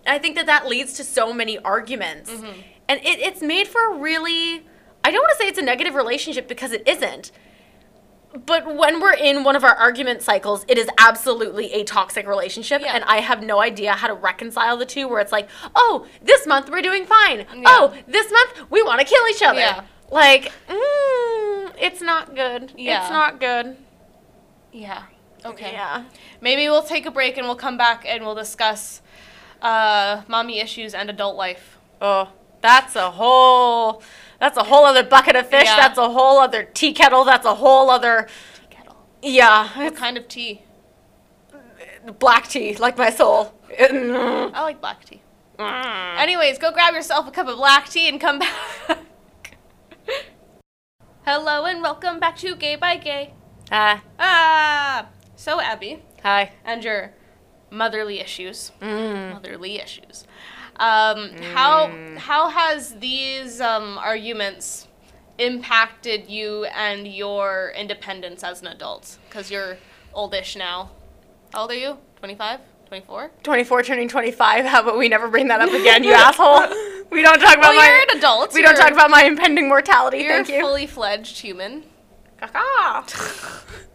I 0.06 0.18
think 0.18 0.37
that 0.37 0.47
that 0.47 0.66
leads 0.66 0.94
to 0.94 1.04
so 1.04 1.35
many 1.35 1.59
arguments. 1.59 2.30
Mm-hmm. 2.30 2.61
And 2.90 2.99
it, 3.04 3.20
it's 3.20 3.40
made 3.40 3.68
for 3.68 3.94
a 3.94 3.99
really, 3.99 4.66
I 5.04 5.12
don't 5.12 5.20
want 5.20 5.30
to 5.30 5.37
say 5.37 5.49
it's 5.49 5.61
a 5.61 5.62
negative 5.62 5.94
relationship 5.94 6.49
because 6.49 6.73
it 6.73 6.82
isn't. 6.88 7.30
But 8.47 8.75
when 8.75 9.00
we're 9.00 9.14
in 9.14 9.44
one 9.44 9.54
of 9.54 9.62
our 9.62 9.76
argument 9.76 10.23
cycles, 10.23 10.64
it 10.66 10.76
is 10.76 10.88
absolutely 10.99 11.73
a 11.73 11.85
toxic 11.85 12.26
relationship. 12.26 12.82
Yeah. 12.82 12.97
And 12.97 13.04
I 13.04 13.20
have 13.20 13.44
no 13.44 13.61
idea 13.61 13.92
how 13.92 14.09
to 14.09 14.14
reconcile 14.14 14.76
the 14.76 14.87
two 14.87 15.06
where 15.06 15.20
it's 15.20 15.30
like, 15.30 15.49
oh, 15.76 16.04
this 16.20 16.49
month 16.49 16.68
we're 16.68 16.82
doing 16.82 17.04
fine. 17.04 17.47
Yeah. 17.54 17.62
Oh, 17.66 17.94
this 18.09 18.28
month 18.32 18.68
we 18.73 18.82
want 18.82 18.99
to 18.99 19.06
kill 19.06 19.25
each 19.28 19.42
other. 19.44 19.61
Yeah. 19.61 19.85
Like, 20.11 20.50
mm, 20.68 21.73
it's 21.80 22.00
not 22.00 22.35
good. 22.35 22.73
Yeah. 22.76 23.02
It's 23.02 23.11
not 23.11 23.38
good. 23.38 23.76
Yeah. 24.73 25.04
Okay. 25.44 25.70
Yeah. 25.70 26.06
Maybe 26.40 26.68
we'll 26.68 26.82
take 26.82 27.06
a 27.06 27.12
break 27.12 27.38
and 27.38 27.47
we'll 27.47 27.54
come 27.54 27.78
back 27.78 28.04
and 28.04 28.25
we'll 28.25 28.35
discuss 28.35 29.00
uh, 29.62 30.23
mommy 30.26 30.59
issues 30.59 30.92
and 30.92 31.09
adult 31.09 31.37
life. 31.37 31.78
Oh, 32.00 32.30
that's 32.62 32.96
a 32.96 33.10
whole. 33.10 34.02
That's 34.40 34.56
a 34.56 34.62
whole 34.64 34.84
other 34.86 35.02
bucket 35.04 35.36
of 35.36 35.48
fish. 35.48 35.64
Yeah. 35.64 35.76
That's 35.76 35.98
a 35.98 36.08
whole 36.08 36.38
other 36.38 36.64
tea 36.64 36.92
kettle. 36.92 37.24
That's 37.24 37.44
a 37.46 37.54
whole 37.54 37.90
other. 37.90 38.26
Tea 38.54 38.66
kettle. 38.70 38.96
Yeah, 39.22 39.68
What 39.76 39.96
kind 39.96 40.16
of 40.16 40.28
tea? 40.28 40.62
black 42.18 42.48
tea, 42.48 42.74
like 42.76 42.96
my 42.96 43.10
soul. 43.10 43.52
Mm. 43.78 44.52
I 44.54 44.62
like 44.62 44.80
black 44.80 45.04
tea. 45.04 45.20
Anyways, 45.58 46.58
go 46.58 46.72
grab 46.72 46.94
yourself 46.94 47.28
a 47.28 47.30
cup 47.30 47.46
of 47.48 47.56
black 47.58 47.90
tea 47.90 48.08
and 48.08 48.18
come 48.18 48.38
back. 48.88 48.98
Hello 51.26 51.64
and 51.66 51.82
welcome 51.82 52.18
back 52.18 52.36
to 52.38 52.56
Gay 52.56 52.76
by 52.76 52.96
Gay. 52.96 53.34
Hi. 53.70 54.00
Ah, 54.18 55.08
so 55.36 55.60
Abby, 55.60 56.02
Hi. 56.22 56.52
and 56.64 56.82
your 56.82 57.12
motherly 57.70 58.20
issues. 58.20 58.72
Mm. 58.80 59.34
Motherly 59.34 59.78
issues. 59.78 60.24
Um, 60.80 61.30
How 61.54 61.90
how 62.16 62.49
has 62.49 62.94
these 62.99 63.60
um, 63.60 63.99
arguments 63.99 64.88
impacted 65.38 66.28
you 66.30 66.64
and 66.75 67.06
your 67.06 67.72
independence 67.76 68.42
as 68.42 68.62
an 68.62 68.68
adult? 68.68 69.18
Because 69.28 69.50
you're 69.50 69.76
oldish 70.14 70.56
now. 70.56 70.90
How 71.52 71.62
old 71.62 71.70
are 71.70 71.75
you? 71.75 71.99
25? 72.20 72.60
24? 72.88 73.30
24 73.42 73.82
turning 73.82 74.08
25. 74.08 74.64
How 74.64 74.80
about 74.82 74.96
we 74.99 75.08
never 75.08 75.28
bring 75.28 75.49
that 75.49 75.60
up 75.60 75.68
again, 75.70 76.02
you 76.02 76.12
asshole? 76.26 76.60
We 77.10 77.22
don't 77.22 77.38
talk 77.40 77.58
about 77.58 77.72
Well, 77.72 77.76
my. 77.76 77.87
you're 77.87 78.00
an 78.12 78.18
adult. 78.18 78.54
We 78.54 78.62
don't 78.62 78.76
talk 78.76 78.90
about 78.90 79.10
my 79.10 79.25
impending 79.25 79.68
mortality. 79.68 80.18
You're 80.18 80.37
Thank 80.37 80.49
a 80.49 80.52
you. 80.54 80.60
fully 80.60 80.87
fledged 80.87 81.38
human. 81.40 81.84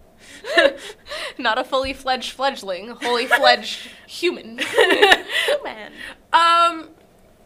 Caca. 0.56 0.80
Not 1.38 1.58
a 1.58 1.64
fully 1.64 1.94
fledged 1.94 2.32
fledgling, 2.32 2.90
a 2.90 2.96
fully 2.96 3.26
fledged 3.40 3.90
human. 4.08 4.58
human. 5.48 5.92
Um, 6.34 6.90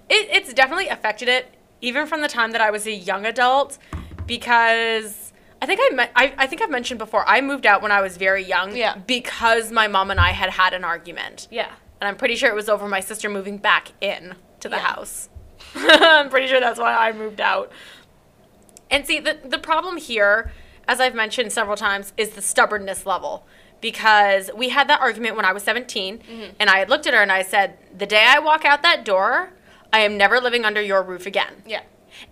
it, 0.10 0.28
it's 0.32 0.54
definitely 0.54 0.88
affected 0.88 1.28
it, 1.28 1.48
even 1.82 2.08
from 2.08 2.22
the 2.22 2.28
time 2.28 2.52
that 2.52 2.62
I 2.62 2.72
was 2.72 2.86
a 2.88 2.92
young 2.94 3.26
adult, 3.26 3.78
because 4.26 5.34
I 5.62 5.66
think 5.66 5.80
I, 5.84 5.96
me- 5.96 6.12
I 6.16 6.34
I 6.38 6.48
think 6.48 6.62
I've 6.62 6.70
mentioned 6.70 6.98
before 7.00 7.28
I 7.28 7.42
moved 7.42 7.66
out 7.66 7.82
when 7.82 7.92
I 7.92 8.02
was 8.02 8.18
very 8.18 8.44
young. 8.44 8.76
Yeah. 8.76 8.96
Because 8.98 9.72
my 9.72 9.88
mom 9.88 10.10
and 10.12 10.20
I 10.20 10.32
had 10.32 10.50
had 10.52 10.74
an 10.74 10.84
argument, 10.84 11.48
Yeah. 11.52 11.72
and 12.00 12.08
I'm 12.08 12.16
pretty 12.16 12.36
sure 12.36 12.50
it 12.50 12.56
was 12.56 12.70
over 12.70 12.88
my 12.88 13.00
sister 13.02 13.30
moving 13.30 13.58
back 13.58 13.92
in 14.02 14.36
to 14.62 14.70
the 14.70 14.78
Yeah. 14.78 14.82
house. 14.94 15.30
I'm 15.76 16.30
pretty 16.30 16.48
sure 16.48 16.60
that's 16.60 16.80
why 16.80 16.94
I 16.96 17.12
moved 17.12 17.42
out. 17.42 17.72
And 18.90 19.06
see, 19.06 19.20
the 19.20 19.38
the 19.44 19.60
problem 19.60 19.98
here, 19.98 20.52
as 20.90 21.00
I've 21.00 21.14
mentioned 21.14 21.52
several 21.52 21.78
times, 21.78 22.14
is 22.18 22.32
the 22.32 22.42
stubbornness 22.42 23.06
level. 23.06 23.46
Because 23.80 24.50
we 24.54 24.70
had 24.70 24.90
that 24.90 25.00
argument 25.00 25.38
when 25.38 25.46
I 25.46 25.54
was 25.54 25.64
17, 25.64 26.18
mm-hmm. 26.18 26.52
and 26.60 26.70
I 26.70 26.80
had 26.80 26.90
looked 26.90 27.08
at 27.08 27.14
her 27.14 27.22
and 27.22 27.32
I 27.32 27.44
said, 27.44 27.78
The 27.98 28.06
day 28.06 28.26
I 28.28 28.40
walk 28.40 28.66
out 28.66 28.82
that 28.82 29.06
door, 29.06 29.54
I 29.94 30.00
am 30.00 30.18
never 30.18 30.42
living 30.42 30.66
under 30.66 30.82
your 30.82 31.02
roof 31.02 31.26
again. 31.26 31.64
Yeah. 31.66 31.84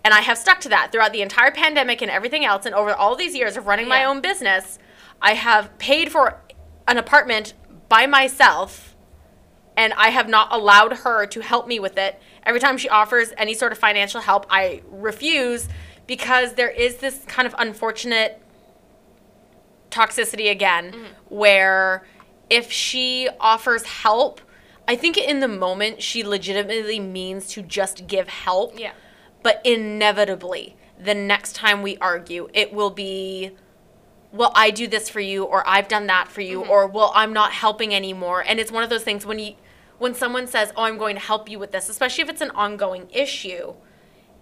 And 0.04 0.12
I 0.12 0.20
have 0.20 0.36
stuck 0.36 0.60
to 0.62 0.68
that 0.70 0.90
throughout 0.92 1.12
the 1.12 1.22
entire 1.22 1.50
pandemic 1.50 2.02
and 2.02 2.10
everything 2.10 2.44
else. 2.44 2.66
And 2.66 2.74
over 2.74 2.92
all 2.92 3.16
these 3.16 3.34
years 3.34 3.56
of 3.56 3.66
running 3.66 3.88
my 3.88 4.04
own 4.04 4.20
business, 4.20 4.78
I 5.22 5.34
have 5.34 5.78
paid 5.78 6.12
for 6.12 6.42
an 6.86 6.98
apartment 6.98 7.54
by 7.88 8.06
myself 8.06 8.96
and 9.76 9.92
I 9.94 10.08
have 10.08 10.28
not 10.28 10.52
allowed 10.52 10.92
her 10.98 11.24
to 11.26 11.40
help 11.40 11.68
me 11.68 11.78
with 11.78 11.96
it. 11.96 12.20
Every 12.42 12.60
time 12.60 12.76
she 12.76 12.88
offers 12.88 13.32
any 13.38 13.54
sort 13.54 13.70
of 13.70 13.78
financial 13.78 14.20
help, 14.20 14.44
I 14.50 14.82
refuse 14.90 15.68
because 16.08 16.54
there 16.54 16.70
is 16.70 16.96
this 16.96 17.24
kind 17.26 17.46
of 17.46 17.54
unfortunate 17.58 18.42
toxicity 19.90 20.50
again 20.50 20.94
where 21.28 22.06
if 22.50 22.70
she 22.72 23.28
offers 23.40 23.84
help, 23.84 24.40
I 24.86 24.96
think 24.96 25.18
in 25.18 25.40
the 25.40 25.48
moment 25.48 26.02
she 26.02 26.24
legitimately 26.24 26.98
means 26.98 27.48
to 27.48 27.62
just 27.62 28.06
give 28.06 28.28
help. 28.28 28.78
Yeah. 28.78 28.92
But 29.42 29.60
inevitably, 29.64 30.76
the 30.98 31.14
next 31.14 31.54
time 31.54 31.82
we 31.82 31.96
argue, 31.98 32.48
it 32.54 32.72
will 32.72 32.90
be, 32.90 33.52
well, 34.32 34.52
I 34.54 34.70
do 34.70 34.86
this 34.86 35.08
for 35.08 35.20
you, 35.20 35.44
or 35.44 35.66
I've 35.66 35.88
done 35.88 36.06
that 36.06 36.28
for 36.28 36.40
you, 36.40 36.62
mm-hmm. 36.62 36.70
or 36.70 36.86
well, 36.86 37.12
I'm 37.14 37.32
not 37.32 37.52
helping 37.52 37.94
anymore. 37.94 38.42
And 38.46 38.58
it's 38.58 38.72
one 38.72 38.82
of 38.82 38.90
those 38.90 39.04
things 39.04 39.24
when 39.24 39.38
you, 39.38 39.54
when 39.98 40.14
someone 40.14 40.46
says, 40.46 40.72
"Oh, 40.76 40.84
I'm 40.84 40.98
going 40.98 41.16
to 41.16 41.22
help 41.22 41.48
you 41.48 41.58
with 41.58 41.72
this," 41.72 41.88
especially 41.88 42.22
if 42.22 42.30
it's 42.30 42.40
an 42.40 42.50
ongoing 42.50 43.08
issue, 43.12 43.74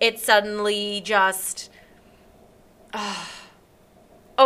it 0.00 0.18
suddenly 0.18 1.00
just, 1.02 1.70
oh, 2.94 3.28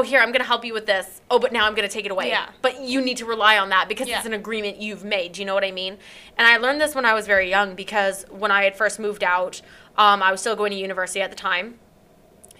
here, 0.02 0.20
I'm 0.20 0.28
going 0.28 0.40
to 0.40 0.46
help 0.46 0.64
you 0.64 0.72
with 0.72 0.86
this. 0.86 1.20
Oh, 1.30 1.38
but 1.38 1.52
now 1.52 1.66
I'm 1.66 1.74
going 1.74 1.86
to 1.88 1.92
take 1.92 2.04
it 2.06 2.12
away. 2.12 2.28
Yeah. 2.28 2.48
But 2.62 2.80
you 2.80 3.00
need 3.00 3.16
to 3.18 3.24
rely 3.26 3.58
on 3.58 3.68
that 3.70 3.88
because 3.88 4.08
Yeah. 4.08 4.18
it's 4.18 4.26
an 4.26 4.32
agreement 4.34 4.80
you've 4.80 5.04
made. 5.04 5.32
Do 5.32 5.40
you 5.40 5.46
know 5.46 5.54
what 5.54 5.64
I 5.64 5.70
mean? 5.72 5.98
And 6.38 6.46
I 6.46 6.56
learned 6.58 6.80
this 6.80 6.94
when 6.94 7.04
I 7.04 7.14
was 7.14 7.26
very 7.26 7.48
young 7.50 7.74
because 7.74 8.24
when 8.30 8.50
I 8.50 8.62
had 8.64 8.76
first 8.76 8.98
moved 9.00 9.24
out, 9.24 9.60
um, 9.98 10.22
I 10.22 10.30
was 10.30 10.40
still 10.40 10.56
going 10.56 10.70
to 10.70 10.76
university 10.78 11.20
at 11.20 11.30
the 11.30 11.36
time. 11.36 11.78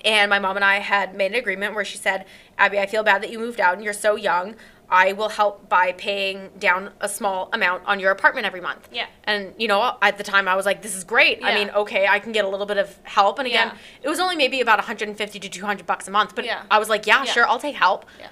And 0.05 0.31
my 0.31 0.39
mom 0.39 0.57
and 0.57 0.65
I 0.65 0.79
had 0.79 1.15
made 1.15 1.27
an 1.33 1.35
agreement 1.39 1.75
where 1.75 1.85
she 1.85 1.99
said, 1.99 2.25
Abby, 2.59 2.79
I 2.79 2.87
feel 2.87 3.03
bad 3.03 3.23
that 3.23 3.31
you 3.31 3.39
moved 3.39 3.61
out 3.61 3.75
and 3.75 3.85
you're 3.85 3.93
so 3.93 4.17
young. 4.17 4.57
I 4.91 5.13
will 5.13 5.29
help 5.29 5.69
by 5.69 5.93
paying 5.93 6.51
down 6.59 6.91
a 7.01 7.09
small 7.09 7.49
amount 7.53 7.85
on 7.87 8.01
your 8.01 8.11
apartment 8.11 8.47
every 8.47 8.61
month. 8.61 8.89
Yeah. 8.93 9.07
And, 9.25 9.55
you 9.57 9.69
know, 9.69 9.97
at 10.03 10.19
the 10.19 10.25
time 10.25 10.49
I 10.49 10.57
was 10.57 10.67
like, 10.67 10.83
this 10.83 10.97
is 10.97 11.05
great. 11.05 11.41
Yeah. 11.41 11.47
I 11.49 11.55
mean, 11.55 11.71
okay, 11.71 12.07
I 12.09 12.19
can 12.19 12.33
get 12.33 12.45
a 12.45 12.49
little 12.49 12.67
bit 12.67 12.77
of 12.79 12.99
help. 13.05 13.39
And 13.39 13.47
again, 13.47 13.69
Yeah. 13.69 13.79
it 14.03 14.09
was 14.09 14.19
only 14.19 14.37
maybe 14.37 14.61
about 14.61 14.79
150 14.79 15.39
to 15.39 15.49
200 15.49 15.87
bucks 15.87 16.09
a 16.09 16.11
month. 16.11 16.35
But 16.35 16.45
Yeah. 16.45 16.63
I 16.71 16.79
was 16.79 16.89
like, 16.89 17.07
yeah, 17.07 17.25
Yeah. 17.25 17.33
sure, 17.33 17.49
I'll 17.49 17.59
take 17.61 17.77
help. 17.77 18.05
Yeah. 18.19 18.27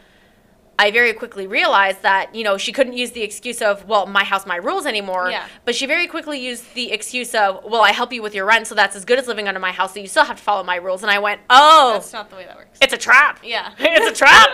I 0.81 0.93
very 0.93 1.13
quickly 1.13 1.49
realized 1.49 2.03
that, 2.03 2.33
you 2.35 2.45
know, 2.45 2.57
she 2.57 2.73
couldn't 2.73 2.93
use 2.93 3.11
the 3.11 3.23
excuse 3.23 3.61
of, 3.61 3.85
well, 3.87 4.07
my 4.07 4.23
house, 4.23 4.47
my 4.47 4.55
rules 4.57 4.87
anymore. 4.87 5.29
Yeah. 5.29 5.45
But 5.65 5.75
she 5.75 5.87
very 5.87 6.07
quickly 6.07 6.39
used 6.39 6.73
the 6.75 6.93
excuse 6.93 7.35
of, 7.35 7.65
well, 7.65 7.81
I 7.83 7.91
help 7.91 8.13
you 8.13 8.23
with 8.23 8.33
your 8.33 8.47
rent, 8.47 8.69
so 8.69 8.77
that's 8.77 8.95
as 8.95 9.05
good 9.05 9.19
as 9.19 9.27
living 9.27 9.49
under 9.49 9.59
my 9.59 9.73
house, 9.73 9.95
so 9.95 9.99
you 10.01 10.07
still 10.07 10.25
have 10.25 10.37
to 10.37 10.43
follow 10.43 10.63
my 10.63 10.77
rules. 10.77 11.03
And 11.03 11.11
I 11.11 11.19
went, 11.19 11.41
oh, 11.51 11.95
That's 11.95 12.13
not 12.13 12.31
the 12.31 12.37
way 12.37 12.45
that 12.45 12.57
works. 12.57 12.79
it's 12.81 12.93
a 12.93 12.97
trap. 12.97 13.41
Yeah. 13.43 13.73
it's 13.79 14.07
a 14.07 14.25
trap. 14.25 14.51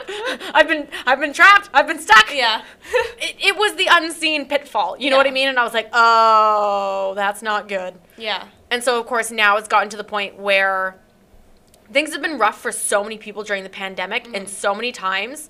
I've 0.55 0.67
been, 0.67 0.89
I've 1.07 1.21
been 1.21 1.35
trapped. 1.35 1.69
I've 1.75 1.87
been 1.87 2.01
stuck. 2.01 2.35
Yeah. 2.35 2.63
It, 3.19 3.37
it 3.41 3.57
was 3.57 3.75
the 3.77 3.89
unseen 3.91 4.47
pitfall. 4.47 4.97
You 4.99 5.11
know 5.11 5.17
what 5.17 5.27
I 5.27 5.31
mean? 5.31 5.49
And 5.49 5.59
I 5.59 5.65
was 5.65 5.73
like, 5.75 5.89
oh, 5.93 7.13
that's 7.17 7.43
not 7.43 7.69
good. 7.69 7.95
yeah. 8.17 8.49
And 8.71 8.83
so, 8.83 8.99
of 8.99 9.07
course, 9.07 9.31
now 9.31 9.57
it's 9.57 9.69
gotten 9.69 9.89
to 9.91 9.97
the 9.97 10.05
point 10.05 10.39
where 10.39 10.99
things 11.93 12.13
have 12.13 12.23
been 12.23 12.39
rough 12.39 12.61
for 12.61 12.73
so 12.73 13.03
many 13.05 13.19
people 13.19 13.43
during 13.45 13.63
the 13.63 13.69
pandemic, 13.69 14.25
Mm-hmm. 14.25 14.35
and 14.35 14.49
so 14.49 14.75
many 14.75 14.91
times 14.91 15.49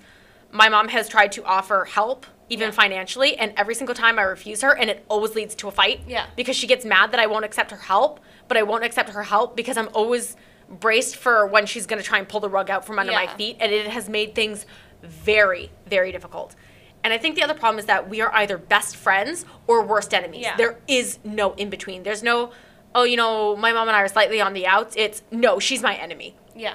my 0.55 0.69
mom 0.69 0.87
has 0.87 1.09
tried 1.09 1.31
to 1.33 1.43
offer 1.43 1.83
help, 1.85 2.25
even 2.49 2.67
Yeah. 2.69 2.71
financially, 2.71 3.35
and 3.37 3.53
every 3.57 3.75
single 3.75 3.93
time 3.95 4.17
I 4.17 4.21
refuse 4.23 4.61
her, 4.61 4.71
and 4.75 4.89
it 4.89 5.03
always 5.09 5.35
leads 5.35 5.53
to 5.55 5.67
a 5.67 5.71
fight. 5.71 6.01
Yeah. 6.07 6.27
Because 6.35 6.55
she 6.55 6.65
gets 6.65 6.85
mad 6.85 7.11
that 7.11 7.19
I 7.19 7.27
won't 7.27 7.43
accept 7.43 7.71
her 7.71 7.77
help, 7.77 8.19
but 8.47 8.55
I 8.57 8.63
won't 8.63 8.83
accept 8.85 9.09
her 9.09 9.23
help 9.23 9.55
because 9.55 9.77
I'm 9.77 9.89
always 9.93 10.37
braced 10.69 11.17
for 11.17 11.45
when 11.45 11.65
she's 11.65 11.85
going 11.85 12.01
to 12.01 12.07
try 12.07 12.17
and 12.19 12.27
pull 12.27 12.39
the 12.39 12.49
rug 12.49 12.69
out 12.69 12.85
from 12.85 12.97
under 12.99 13.11
my 13.11 13.27
feet, 13.27 13.57
and 13.59 13.71
it 13.71 13.87
has 13.87 14.07
made 14.07 14.33
things 14.33 14.65
very, 15.03 15.71
very 15.85 16.11
difficult. 16.11 16.55
And 17.03 17.13
I 17.13 17.17
think 17.19 17.35
the 17.35 17.43
other 17.43 17.53
problem 17.53 17.77
is 17.77 17.85
that 17.85 18.09
we 18.09 18.21
are 18.21 18.33
either 18.33 18.57
best 18.57 18.95
friends 18.95 19.45
or 19.67 19.83
worst 19.83 20.13
enemies. 20.13 20.41
Yeah. 20.43 20.55
There 20.55 20.79
is 20.87 21.19
no 21.23 21.53
in 21.53 21.69
between. 21.69 22.01
There's 22.03 22.23
no, 22.23 22.51
oh, 22.95 23.03
you 23.03 23.17
know, 23.17 23.55
my 23.55 23.73
mom 23.73 23.87
and 23.89 23.95
I 23.97 24.01
are 24.01 24.07
slightly 24.07 24.39
on 24.41 24.53
the 24.53 24.65
outs. 24.65 24.95
It's 24.97 25.21
no, 25.29 25.59
she's 25.59 25.83
my 25.83 25.95
enemy. 25.95 26.35
Yeah. 26.55 26.73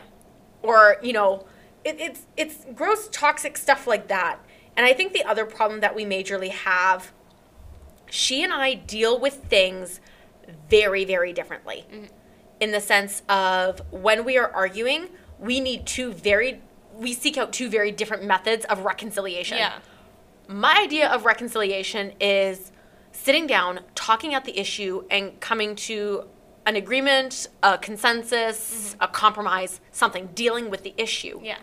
Or, 0.63 0.99
you 1.03 1.13
know, 1.13 1.47
it, 1.85 2.01
it's 2.01 2.27
it's 2.37 2.67
gross 2.75 3.09
toxic 3.11 3.57
stuff 3.57 3.87
like 3.87 4.09
that. 4.09 4.39
And 4.77 4.87
I 4.87 4.93
think 4.93 5.13
the 5.13 5.25
other 5.25 5.45
problem 5.45 5.81
that 5.81 5.95
we 5.95 6.05
majorly 6.05 6.51
have, 6.51 7.13
she 8.09 8.43
and 8.43 8.53
I 8.53 8.75
deal 8.75 9.19
with 9.19 9.45
things 9.45 10.01
very, 10.69 11.05
very 11.05 11.33
differently. 11.33 11.85
Mm-hmm. 11.93 12.05
In 12.61 12.73
the 12.73 12.81
sense 12.81 13.23
of 13.29 13.83
when 13.91 14.25
we 14.25 14.37
are 14.39 14.51
arguing, 14.53 15.09
we 15.39 15.61
need 15.61 15.87
two 15.87 16.13
very 16.13 16.61
we 16.95 17.15
seek 17.15 17.39
out 17.39 17.53
two 17.53 17.71
very 17.71 17.91
different 17.91 18.25
methods 18.25 18.65
of 18.67 18.85
reconciliation 18.85 19.57
Yeah. 19.57 19.79
my 20.49 20.79
idea 20.83 21.09
of 21.09 21.25
reconciliation 21.25 22.13
is 22.21 22.73
sitting 23.13 23.47
down, 23.47 23.81
talking 23.95 24.35
out 24.35 24.45
the 24.45 24.59
issue, 24.59 25.05
and 25.11 25.41
coming 25.41 25.75
to 25.77 26.25
an 26.67 26.77
agreement, 26.77 27.49
a 27.63 27.79
consensus, 27.79 28.91
mm-hmm. 28.93 29.03
a 29.05 29.09
compromise, 29.09 29.81
something, 29.93 30.29
dealing 30.35 30.71
with 30.71 30.83
the 30.83 30.95
issue. 30.97 31.41
Yeah. 31.43 31.59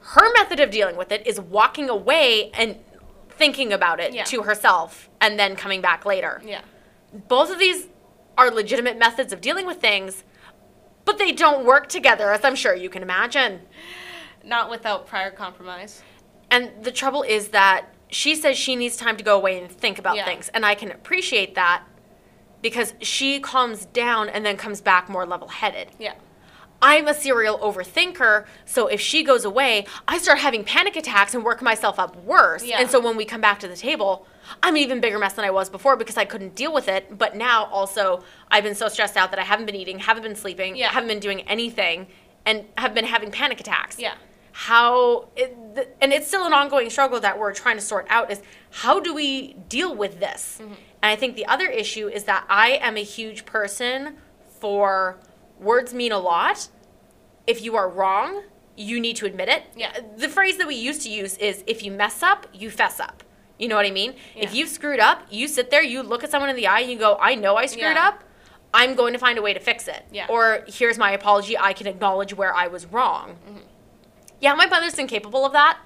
Her 0.00 0.32
method 0.34 0.60
of 0.60 0.70
dealing 0.70 0.96
with 0.96 1.12
it 1.12 1.26
is 1.26 1.40
walking 1.40 1.88
away 1.88 2.50
and 2.54 2.76
thinking 3.28 3.72
about 3.72 4.00
it 4.00 4.12
Yeah. 4.12 4.24
to 4.24 4.42
herself 4.42 5.08
and 5.20 5.38
then 5.38 5.56
coming 5.56 5.80
back 5.80 6.04
later. 6.04 6.42
Yeah. 6.44 6.62
Both 7.12 7.50
of 7.50 7.58
these 7.58 7.86
are 8.36 8.50
legitimate 8.50 8.98
methods 8.98 9.32
of 9.32 9.40
dealing 9.40 9.66
with 9.66 9.80
things, 9.80 10.24
but 11.04 11.18
they 11.18 11.32
don't 11.32 11.64
work 11.64 11.88
together, 11.88 12.32
as 12.32 12.44
I'm 12.44 12.54
sure 12.54 12.74
you 12.74 12.88
can 12.90 13.02
imagine. 13.02 13.60
Not 14.44 14.70
without 14.70 15.06
prior 15.06 15.30
compromise. 15.30 16.02
And 16.50 16.70
the 16.82 16.92
trouble 16.92 17.22
is 17.22 17.48
that 17.48 17.86
she 18.08 18.34
says 18.34 18.56
she 18.58 18.74
needs 18.76 18.96
time 18.96 19.16
to 19.16 19.24
go 19.24 19.36
away 19.36 19.60
and 19.60 19.70
think 19.70 19.98
about 19.98 20.16
Yeah. 20.16 20.24
things. 20.24 20.48
And 20.52 20.66
I 20.66 20.74
can 20.74 20.90
appreciate 20.90 21.54
that 21.54 21.84
because 22.62 22.94
she 23.00 23.40
calms 23.40 23.86
down 23.86 24.28
and 24.28 24.44
then 24.44 24.56
comes 24.56 24.80
back 24.80 25.08
more 25.08 25.26
level 25.26 25.48
headed. 25.48 25.88
Yeah. 25.98 26.14
I'm 26.82 27.08
a 27.08 27.12
serial 27.14 27.58
overthinker, 27.58 28.46
so 28.64 28.86
if 28.86 29.02
she 29.02 29.22
goes 29.22 29.44
away, 29.44 29.84
I 30.08 30.16
start 30.16 30.38
having 30.38 30.64
panic 30.64 30.96
attacks 30.96 31.34
and 31.34 31.44
work 31.44 31.60
myself 31.60 31.98
up 31.98 32.16
worse. 32.24 32.64
Yeah. 32.64 32.80
And 32.80 32.90
so 32.90 32.98
when 33.00 33.18
we 33.18 33.26
come 33.26 33.42
back 33.42 33.60
to 33.60 33.68
the 33.68 33.76
table, 33.76 34.26
I'm 34.62 34.76
an 34.76 34.80
even 34.80 34.98
bigger 34.98 35.18
mess 35.18 35.34
than 35.34 35.44
I 35.44 35.50
was 35.50 35.68
before 35.68 35.96
because 35.96 36.16
I 36.16 36.24
couldn't 36.24 36.54
deal 36.54 36.72
with 36.72 36.88
it. 36.88 37.18
But 37.18 37.36
now 37.36 37.64
also, 37.66 38.24
I've 38.50 38.64
been 38.64 38.74
so 38.74 38.88
stressed 38.88 39.18
out 39.18 39.30
that 39.30 39.38
I 39.38 39.42
haven't 39.42 39.66
been 39.66 39.74
eating, 39.74 39.98
haven't 39.98 40.22
been 40.22 40.34
sleeping, 40.34 40.74
Yeah. 40.74 40.88
haven't 40.88 41.08
been 41.08 41.20
doing 41.20 41.42
anything, 41.42 42.06
and 42.46 42.64
have 42.78 42.94
been 42.94 43.04
having 43.04 43.30
panic 43.30 43.60
attacks. 43.60 43.98
Yeah. 43.98 44.14
How, 44.52 45.28
it, 45.36 45.54
th- 45.74 45.88
and 46.00 46.14
it's 46.14 46.28
still 46.28 46.46
an 46.46 46.54
ongoing 46.54 46.88
struggle 46.88 47.20
that 47.20 47.38
we're 47.38 47.52
trying 47.52 47.76
to 47.76 47.82
sort 47.82 48.06
out 48.08 48.30
is 48.30 48.40
how 48.70 49.00
do 49.00 49.14
we 49.14 49.52
deal 49.68 49.94
with 49.94 50.18
this? 50.18 50.58
Mm-hmm. 50.62 50.72
And 51.02 51.10
I 51.10 51.16
think 51.16 51.36
the 51.36 51.46
other 51.46 51.66
issue 51.66 52.08
is 52.08 52.24
that 52.24 52.44
I 52.48 52.70
am 52.72 52.96
a 52.96 53.02
huge 53.02 53.46
person 53.46 54.16
for 54.58 55.18
words 55.58 55.94
mean 55.94 56.12
a 56.12 56.18
lot. 56.18 56.68
If 57.46 57.62
you 57.62 57.76
are 57.76 57.88
wrong, 57.88 58.42
you 58.76 59.00
need 59.00 59.16
to 59.16 59.26
admit 59.26 59.48
it. 59.48 59.64
Yeah. 59.76 59.98
The 60.16 60.28
phrase 60.28 60.58
that 60.58 60.66
we 60.66 60.74
used 60.74 61.02
to 61.02 61.10
use 61.10 61.36
is 61.38 61.64
if 61.66 61.82
you 61.82 61.90
mess 61.90 62.22
up, 62.22 62.46
you 62.52 62.70
fess 62.70 63.00
up. 63.00 63.22
You 63.58 63.68
know 63.68 63.76
what 63.76 63.84
I 63.84 63.90
mean? 63.90 64.14
If 64.34 64.54
you've 64.54 64.70
screwed 64.70 65.00
up, 65.00 65.26
you 65.30 65.46
sit 65.46 65.70
there, 65.70 65.82
you 65.82 66.02
look 66.02 66.24
at 66.24 66.30
someone 66.30 66.48
in 66.48 66.56
the 66.56 66.66
eye, 66.66 66.80
and 66.80 66.90
you 66.90 66.98
go, 66.98 67.18
I 67.20 67.34
know 67.34 67.56
I 67.56 67.66
screwed 67.66 67.82
Yeah. 67.82 68.08
up. 68.08 68.24
I'm 68.72 68.94
going 68.94 69.12
to 69.12 69.18
find 69.18 69.36
a 69.38 69.42
way 69.42 69.52
to 69.52 69.60
fix 69.60 69.86
it. 69.88 70.04
Yeah. 70.12 70.26
Or 70.30 70.64
here's 70.66 70.96
my 70.96 71.10
apology. 71.12 71.58
I 71.58 71.72
can 71.74 71.86
acknowledge 71.86 72.32
where 72.32 72.54
I 72.54 72.68
was 72.68 72.86
wrong. 72.86 73.36
Mm-hmm. 73.46 73.58
Yeah, 74.40 74.54
my 74.54 74.64
mother's 74.66 74.98
incapable 74.98 75.44
of 75.44 75.52
that. 75.52 75.78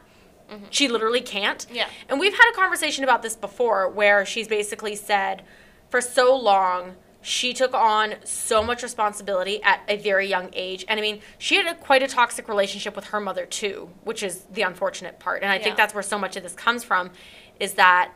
Mm-hmm. 0.50 0.64
She 0.70 0.88
literally 0.88 1.20
can't. 1.20 1.66
Yeah. 1.72 1.88
And 2.08 2.20
we've 2.20 2.34
had 2.34 2.50
a 2.50 2.54
conversation 2.54 3.04
about 3.04 3.22
this 3.22 3.34
before 3.36 3.88
where 3.88 4.24
she's 4.26 4.48
basically 4.48 4.94
said 4.96 5.42
for 5.90 6.00
so 6.00 6.36
long 6.36 6.96
she 7.22 7.54
took 7.54 7.72
on 7.72 8.16
so 8.24 8.62
much 8.62 8.82
responsibility 8.82 9.62
at 9.62 9.80
a 9.88 9.96
very 9.96 10.26
young 10.28 10.50
age. 10.52 10.84
And 10.88 11.00
I 11.00 11.02
mean, 11.02 11.20
she 11.38 11.56
had 11.56 11.66
a, 11.66 11.74
quite 11.74 12.02
a 12.02 12.06
toxic 12.06 12.48
relationship 12.48 12.94
with 12.94 13.06
her 13.06 13.20
mother 13.20 13.46
too, 13.46 13.88
which 14.02 14.22
is 14.22 14.42
the 14.52 14.60
unfortunate 14.60 15.18
part. 15.18 15.42
And 15.42 15.50
I 15.50 15.56
Yeah. 15.56 15.62
think 15.64 15.76
that's 15.76 15.94
where 15.94 16.02
so 16.02 16.18
much 16.18 16.36
of 16.36 16.42
this 16.42 16.52
comes 16.52 16.84
from 16.84 17.10
is 17.58 17.74
that 17.74 18.12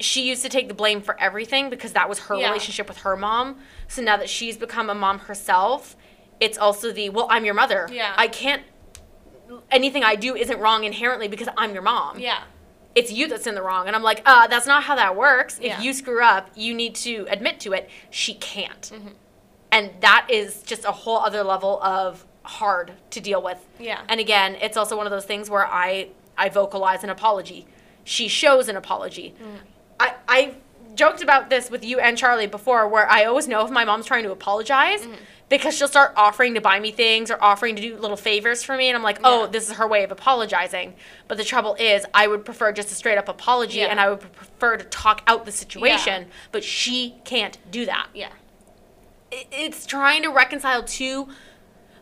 she 0.00 0.22
used 0.28 0.42
to 0.42 0.48
take 0.48 0.66
the 0.66 0.74
blame 0.74 1.00
for 1.00 1.18
everything 1.20 1.70
because 1.70 1.92
that 1.92 2.08
was 2.08 2.18
her 2.20 2.34
Yeah. 2.36 2.48
relationship 2.48 2.88
with 2.88 2.98
her 2.98 3.16
mom. 3.16 3.60
So 3.86 4.02
now 4.02 4.16
that 4.16 4.28
she's 4.28 4.56
become 4.56 4.90
a 4.90 4.94
mom 4.96 5.20
herself, 5.20 5.94
it's 6.40 6.58
also 6.58 6.90
the, 6.90 7.10
well, 7.10 7.28
I'm 7.30 7.44
your 7.44 7.54
mother. 7.54 7.86
Yeah. 7.92 8.14
I 8.16 8.26
can't 8.26 8.62
anything 9.70 10.04
I 10.04 10.14
do 10.16 10.34
isn't 10.36 10.58
wrong 10.60 10.84
inherently 10.84 11.28
because 11.28 11.48
I'm 11.56 11.72
your 11.72 11.82
mom. 11.82 12.18
Yeah. 12.18 12.42
It's 12.94 13.12
you 13.12 13.28
that's 13.28 13.46
in 13.46 13.54
the 13.54 13.62
wrong. 13.62 13.86
And 13.86 13.94
I'm 13.94 14.02
like, 14.02 14.22
uh, 14.26 14.46
that's 14.48 14.66
not 14.66 14.82
how 14.84 14.96
that 14.96 15.14
works. 15.16 15.58
If 15.58 15.64
Yeah. 15.64 15.80
you 15.80 15.92
screw 15.92 16.22
up, 16.22 16.50
you 16.56 16.74
need 16.74 16.94
to 16.96 17.26
admit 17.30 17.60
to 17.60 17.72
it. 17.72 17.88
She 18.10 18.34
can't. 18.34 18.80
Mm-hmm. 18.92 19.08
And 19.72 19.90
that 20.00 20.26
is 20.28 20.62
just 20.62 20.84
a 20.84 20.90
whole 20.90 21.18
other 21.18 21.44
level 21.44 21.80
of 21.82 22.26
hard 22.42 22.92
to 23.10 23.20
deal 23.20 23.40
with. 23.42 23.58
Yeah. 23.78 24.00
And 24.08 24.18
again, 24.18 24.56
it's 24.56 24.76
also 24.76 24.96
one 24.96 25.06
of 25.06 25.10
those 25.12 25.24
things 25.24 25.48
where 25.48 25.66
I 25.66 26.08
I 26.36 26.48
vocalize 26.48 27.04
an 27.04 27.10
apology. 27.10 27.66
She 28.02 28.26
shows 28.26 28.68
an 28.68 28.76
apology. 28.76 29.34
Mm. 29.40 29.58
I 30.00 30.14
I 30.28 30.54
joked 30.96 31.22
about 31.22 31.50
this 31.50 31.70
with 31.70 31.84
you 31.84 32.00
and 32.00 32.18
Charlie 32.18 32.48
before 32.48 32.88
where 32.88 33.08
I 33.08 33.24
always 33.24 33.46
know 33.46 33.64
if 33.64 33.70
my 33.70 33.84
mom's 33.84 34.06
trying 34.06 34.24
to 34.24 34.32
apologize 34.32 35.02
Mm-hmm. 35.02 35.14
Because 35.50 35.76
she'll 35.76 35.88
start 35.88 36.14
offering 36.16 36.54
to 36.54 36.60
buy 36.62 36.80
me 36.80 36.90
things 36.90 37.30
or 37.30 37.42
offering 37.42 37.76
to 37.76 37.82
do 37.82 37.96
little 37.98 38.16
favors 38.16 38.62
for 38.62 38.74
me 38.76 38.88
and 38.88 38.96
I'm 38.96 39.02
like, 39.02 39.18
"Oh, 39.22 39.42
Yeah. 39.42 39.46
this 39.50 39.68
is 39.68 39.76
her 39.76 39.86
way 39.86 40.02
of 40.04 40.10
apologizing." 40.10 40.94
But 41.28 41.36
the 41.36 41.44
trouble 41.44 41.74
is, 41.74 42.06
I 42.14 42.26
would 42.26 42.44
prefer 42.46 42.72
just 42.72 42.90
a 42.90 42.94
straight 42.94 43.18
up 43.18 43.28
apology 43.28 43.80
Yeah. 43.80 43.86
and 43.88 44.00
I 44.00 44.08
would 44.08 44.20
prefer 44.32 44.78
to 44.78 44.84
talk 44.84 45.22
out 45.26 45.44
the 45.44 45.52
situation, 45.52 46.30
but 46.52 46.64
she 46.64 47.16
can't 47.24 47.58
do 47.70 47.84
that 47.84 48.06
Yeah. 48.14 48.28
it's 49.30 49.84
trying 49.86 50.22
to 50.22 50.28
reconcile 50.30 50.82
two 50.82 51.28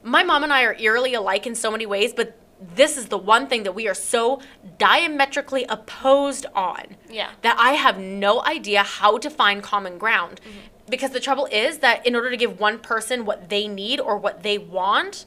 my 0.03 0.23
mom 0.23 0.45
and 0.45 0.53
I 0.53 0.63
are 0.63 0.77
eerily 0.79 1.13
alike 1.15 1.45
in 1.47 1.55
so 1.57 1.71
many 1.73 1.85
ways, 1.85 2.13
but 2.15 2.37
this 2.75 2.97
is 2.97 3.07
the 3.07 3.19
one 3.19 3.47
thing 3.49 3.65
that 3.65 3.73
we 3.73 3.87
are 3.89 3.95
so 3.95 4.41
diametrically 4.79 5.65
opposed 5.69 6.47
on 6.55 6.97
Yeah. 7.11 7.31
that 7.43 7.57
I 7.59 7.73
have 7.73 7.99
no 7.99 8.43
idea 8.45 8.83
how 8.85 9.19
to 9.19 9.29
find 9.29 9.63
common 9.63 9.99
ground. 9.99 10.41
Mm-hmm. 10.41 10.59
Because 10.89 11.11
the 11.11 11.21
trouble 11.21 11.47
is 11.51 11.79
that 11.79 12.07
in 12.07 12.15
order 12.15 12.31
to 12.31 12.37
give 12.37 12.59
one 12.59 12.79
person 12.79 13.25
what 13.25 13.49
they 13.49 13.69
need 13.69 14.01
or 14.01 14.17
what 14.17 14.43
they 14.43 14.59
want, 14.59 15.27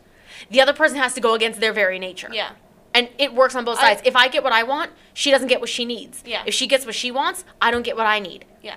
the 0.49 0.61
other 0.61 0.73
person 0.73 0.97
has 0.97 1.13
to 1.13 1.21
go 1.21 1.33
against 1.33 1.59
their 1.59 1.73
very 1.73 1.99
nature. 1.99 2.29
Yeah. 2.31 2.51
And 2.93 3.09
it 3.17 3.33
works 3.33 3.55
on 3.55 3.63
both 3.63 3.79
I- 3.79 3.95
sides. 3.95 4.01
if 4.05 4.15
I 4.15 4.27
get 4.27 4.43
what 4.43 4.53
I 4.53 4.63
want, 4.63 4.91
she 5.13 5.31
doesn't 5.31 5.47
get 5.47 5.59
what 5.61 5.69
she 5.69 5.85
needs. 5.85 6.23
Yeah. 6.25 6.43
If 6.45 6.53
she 6.53 6.67
gets 6.67 6.85
what 6.85 6.95
she 6.95 7.11
wants, 7.11 7.45
I 7.61 7.71
don't 7.71 7.83
get 7.83 7.95
what 7.95 8.05
I 8.05 8.19
need. 8.19 8.45
Yeah. 8.61 8.75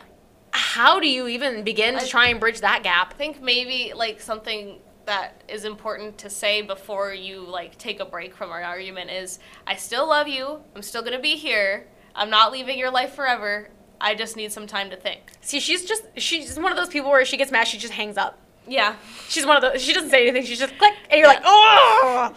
How 0.53 1.01
do 1.01 1.09
you 1.09 1.27
even 1.27 1.65
begin 1.65 1.99
to 1.99 2.07
try 2.07 2.29
and 2.29 2.39
bridge 2.39 2.61
that 2.61 2.85
gap? 2.85 3.15
I 3.15 3.17
think 3.17 3.43
maybe 3.43 3.93
like 3.95 4.21
something 4.21 4.79
that 5.07 5.43
is 5.49 5.65
important 5.65 6.17
to 6.19 6.31
say 6.31 6.63
before 6.63 7.13
you 7.13 7.41
like 7.41 7.77
take 7.77 8.01
a 8.01 8.05
break 8.05 8.35
from 8.35 8.51
our 8.51 8.63
argument 8.63 9.11
is 9.11 9.39
I 9.67 9.77
still 9.77 10.09
love 10.09 10.29
you. 10.29 10.61
I'm 10.75 10.83
still 10.83 11.03
going 11.03 11.13
to 11.15 11.19
be 11.21 11.37
here. 11.37 11.89
I'm 12.15 12.31
not 12.31 12.53
leaving 12.53 12.79
your 12.79 12.91
life 12.91 13.15
forever. 13.15 13.69
I 14.05 14.15
just 14.15 14.37
need 14.37 14.53
some 14.53 14.67
time 14.67 14.91
to 14.91 14.97
think. 14.97 15.21
See, 15.41 15.59
she's 15.61 15.85
just 15.85 16.05
she's 16.17 16.59
one 16.59 16.71
of 16.71 16.77
those 16.79 16.89
people 16.89 17.11
where 17.11 17.25
she 17.25 17.37
gets 17.37 17.51
mad, 17.51 17.67
she 17.67 17.79
just 17.79 17.95
hangs 17.95 18.17
up. 18.17 18.39
Yeah. 18.69 18.97
She's 19.29 19.45
one 19.47 19.57
of 19.57 19.63
those. 19.63 19.83
She 19.83 19.93
doesn't 19.93 20.11
say 20.11 20.23
anything. 20.29 20.45
She's 20.47 20.59
just 20.59 20.77
click, 20.79 20.95
and 21.11 21.19
you're 21.19 21.29
Yeah. 21.29 21.35
like, 21.35 21.43
oh. 21.45 22.35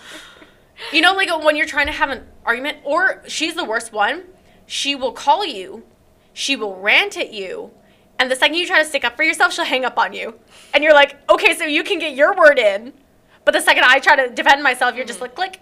You 0.91 1.01
know, 1.01 1.13
like 1.13 1.29
when 1.43 1.55
you're 1.55 1.65
trying 1.65 1.87
to 1.87 1.91
have 1.93 2.09
an 2.09 2.25
argument, 2.45 2.77
or 2.83 3.23
she's 3.27 3.55
the 3.55 3.65
worst 3.65 3.91
one. 3.93 4.23
She 4.69 4.95
will 4.95 5.13
call 5.13 5.45
you, 5.45 5.83
she 6.33 6.55
will 6.57 6.75
rant 6.75 7.15
at 7.17 7.33
you, 7.33 7.71
and 8.19 8.29
the 8.29 8.35
second 8.35 8.57
you 8.57 8.67
try 8.67 8.79
to 8.83 8.85
stick 8.87 9.05
up 9.05 9.15
for 9.15 9.23
yourself, 9.23 9.53
she'll 9.53 9.63
hang 9.63 9.85
up 9.85 9.97
on 9.97 10.11
you, 10.11 10.35
and 10.73 10.83
you're 10.83 10.93
like, 10.93 11.15
okay, 11.29 11.55
so 11.55 11.63
you 11.63 11.83
can 11.85 11.99
get 11.99 12.13
your 12.15 12.35
word 12.35 12.59
in, 12.59 12.91
but 13.45 13.53
the 13.53 13.61
second 13.61 13.85
I 13.85 13.99
try 13.99 14.17
to 14.17 14.29
defend 14.33 14.61
myself, 14.63 14.93
you're 14.97 15.05
just 15.05 15.21
like 15.21 15.35
click. 15.35 15.61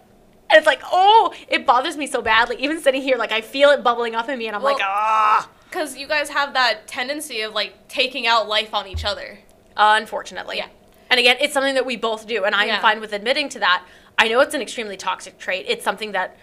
And 0.50 0.58
it's 0.58 0.66
like, 0.66 0.82
oh, 0.92 1.34
it 1.48 1.66
bothers 1.68 1.98
me 1.98 2.08
so 2.08 2.22
badly. 2.22 2.56
Even 2.60 2.82
sitting 2.82 3.02
here, 3.04 3.16
like 3.18 3.32
I 3.32 3.42
feel 3.42 3.70
it 3.70 3.84
bubbling 3.84 4.16
up 4.16 4.28
in 4.28 4.40
me, 4.40 4.48
and 4.48 4.56
I'm 4.56 4.64
like, 4.64 4.78
ah. 4.82 5.48
Because 5.76 5.98
you 5.98 6.08
guys 6.08 6.30
have 6.30 6.54
that 6.54 6.88
tendency 6.88 7.42
of 7.42 7.54
like 7.54 7.90
taking 7.90 8.26
out 8.28 8.48
life 8.48 8.74
on 8.74 8.88
each 8.88 9.04
other. 9.04 9.40
unfortunately. 9.78 10.56
Yeah. 10.56 10.68
And 11.10 11.20
again, 11.20 11.36
it's 11.42 11.54
something 11.54 11.74
that 11.76 11.86
we 11.86 11.98
both 11.98 12.26
do, 12.28 12.46
and 12.46 12.56
I'm 12.56 12.70
Yeah. 12.70 12.82
fine 12.82 13.02
with 13.02 13.12
admitting 13.12 13.50
to 13.50 13.60
that. 13.60 13.84
I 14.18 14.30
know 14.30 14.40
it's 14.40 14.54
an 14.56 14.62
extremely 14.62 14.96
toxic 14.96 15.38
trait. 15.38 15.66
It's 15.68 15.84
something 15.84 16.14
that 16.14 16.38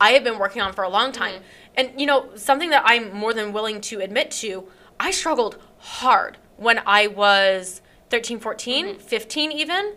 I 0.00 0.12
have 0.12 0.22
been 0.22 0.38
working 0.38 0.62
on 0.62 0.72
for 0.72 0.84
a 0.84 0.88
long 0.88 1.10
time. 1.10 1.34
Mm-hmm. 1.34 1.42
And 1.78 2.00
you 2.00 2.06
know, 2.06 2.28
something 2.36 2.70
that 2.70 2.84
I'm 2.86 3.12
more 3.12 3.34
than 3.34 3.52
willing 3.52 3.80
to 3.82 3.98
admit 3.98 4.30
to, 4.42 4.68
I 5.00 5.10
struggled 5.10 5.58
hard 5.78 6.38
when 6.58 6.80
I 6.86 7.08
was 7.08 7.82
13, 8.10 8.38
14, 8.38 8.86
Mm-hmm. 8.86 8.98
15 9.00 9.50
even. 9.50 9.94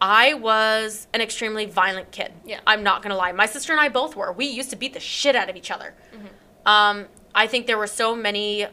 I 0.00 0.32
was 0.32 1.08
an 1.12 1.20
extremely 1.20 1.66
violent 1.66 2.10
kid. 2.10 2.32
Yeah. 2.46 2.60
I'm 2.66 2.82
not 2.82 3.02
going 3.02 3.10
to 3.10 3.16
lie. 3.18 3.32
My 3.32 3.44
sister 3.44 3.72
and 3.72 3.80
I 3.82 3.90
both 3.90 4.16
were. 4.16 4.32
We 4.32 4.46
used 4.46 4.70
to 4.70 4.76
beat 4.76 4.94
the 4.94 5.00
shit 5.00 5.36
out 5.36 5.50
of 5.50 5.56
each 5.56 5.70
other. 5.70 5.92
Mm-hmm. 6.14 6.26
Um, 6.66 7.06
I 7.34 7.46
think 7.46 7.66
there 7.66 7.78
were 7.78 7.86
so 7.86 8.14
many 8.16 8.66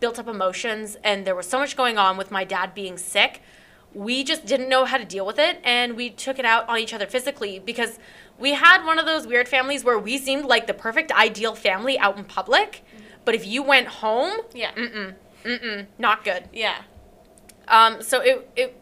built 0.00 0.18
up 0.18 0.28
emotions 0.28 0.96
and 1.04 1.26
there 1.26 1.34
was 1.34 1.48
so 1.48 1.58
much 1.58 1.76
going 1.76 1.98
on 1.98 2.16
with 2.16 2.30
my 2.30 2.44
dad 2.44 2.74
being 2.74 2.96
sick. 2.96 3.42
We 3.92 4.24
just 4.24 4.46
didn't 4.46 4.68
know 4.68 4.84
how 4.84 4.98
to 4.98 5.04
deal 5.04 5.26
with 5.26 5.38
it 5.38 5.58
and 5.64 5.96
we 5.96 6.10
took 6.10 6.38
it 6.38 6.44
out 6.44 6.68
on 6.68 6.78
each 6.78 6.94
other 6.94 7.06
physically 7.06 7.58
because 7.58 7.98
we 8.38 8.52
had 8.54 8.84
one 8.84 8.98
of 8.98 9.06
those 9.06 9.26
weird 9.26 9.48
families 9.48 9.84
where 9.84 9.98
we 9.98 10.16
seemed 10.16 10.44
like 10.46 10.66
the 10.66 10.74
perfect 10.74 11.12
ideal 11.12 11.54
family 11.54 11.98
out 11.98 12.16
in 12.16 12.24
public. 12.24 12.82
But 13.24 13.34
if 13.34 13.46
you 13.46 13.62
went 13.62 13.88
home, 13.88 14.32
Yeah. 14.54 14.72
mm-mm, 14.72 15.14
mm-mm, 15.44 15.86
not 15.98 16.24
good. 16.24 16.44
Yeah. 16.52 16.76
Um, 17.68 18.02
so 18.02 18.20
it, 18.20 18.50
it 18.56 18.76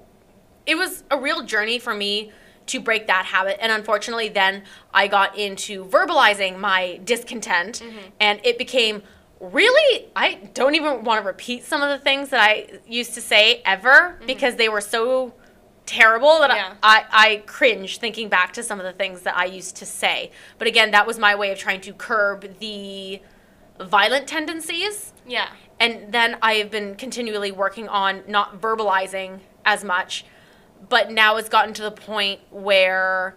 it 0.67 0.77
was 0.77 1.03
a 1.11 1.19
real 1.19 1.43
journey 1.43 1.79
for 1.79 1.95
me 1.95 2.31
to 2.69 2.81
break 2.81 3.07
that 3.07 3.27
habit, 3.27 3.59
and 3.61 3.73
unfortunately, 3.73 4.29
then 4.29 4.63
I 4.93 5.09
got 5.09 5.37
into 5.37 5.85
verbalizing 5.85 6.59
my 6.59 7.01
discontent, 7.05 7.81
mm-hmm. 7.81 7.99
and 8.21 8.41
it 8.45 8.59
became 8.59 9.03
really 9.41 10.07
I 10.17 10.35
don't 10.55 10.75
even 10.75 11.05
want 11.05 11.23
to 11.23 11.27
repeat 11.27 11.65
some 11.65 11.81
of 11.81 11.91
the 11.91 12.03
things 12.03 12.31
that 12.31 12.41
I 12.41 12.81
used 12.87 13.15
to 13.15 13.21
say 13.21 13.63
ever 13.65 13.89
mm-hmm. 14.17 14.27
because 14.27 14.57
they 14.57 14.69
were 14.69 14.81
so 14.81 15.33
terrible 15.87 16.41
that 16.41 16.51
Yeah. 16.51 16.75
I, 16.83 17.05
I, 17.11 17.29
I 17.31 17.37
cringe 17.47 17.99
thinking 17.99 18.29
back 18.29 18.53
to 18.55 18.63
some 18.63 18.79
of 18.79 18.85
the 18.85 18.93
things 18.93 19.23
that 19.23 19.37
I 19.37 19.47
used 19.47 19.77
to 19.77 19.87
say. 19.87 20.33
But 20.59 20.69
again, 20.69 20.91
that 20.91 21.07
was 21.07 21.19
my 21.19 21.35
way 21.35 21.51
of 21.51 21.59
trying 21.59 21.81
to 21.83 21.93
curb 21.93 22.59
the 22.59 23.23
violent 23.81 24.27
tendencies 24.27 25.13
Yeah. 25.27 25.49
and 25.81 26.13
then 26.13 26.37
I 26.43 26.55
have 26.55 26.71
been 26.71 26.97
continually 26.97 27.53
working 27.53 27.89
on 27.89 28.23
not 28.27 28.61
verbalizing 28.61 29.39
as 29.65 29.85
much, 29.85 30.25
but 30.89 31.11
now 31.11 31.37
it's 31.37 31.49
gotten 31.49 31.73
to 31.75 31.83
the 31.83 31.91
point 31.91 32.41
where, 32.51 33.37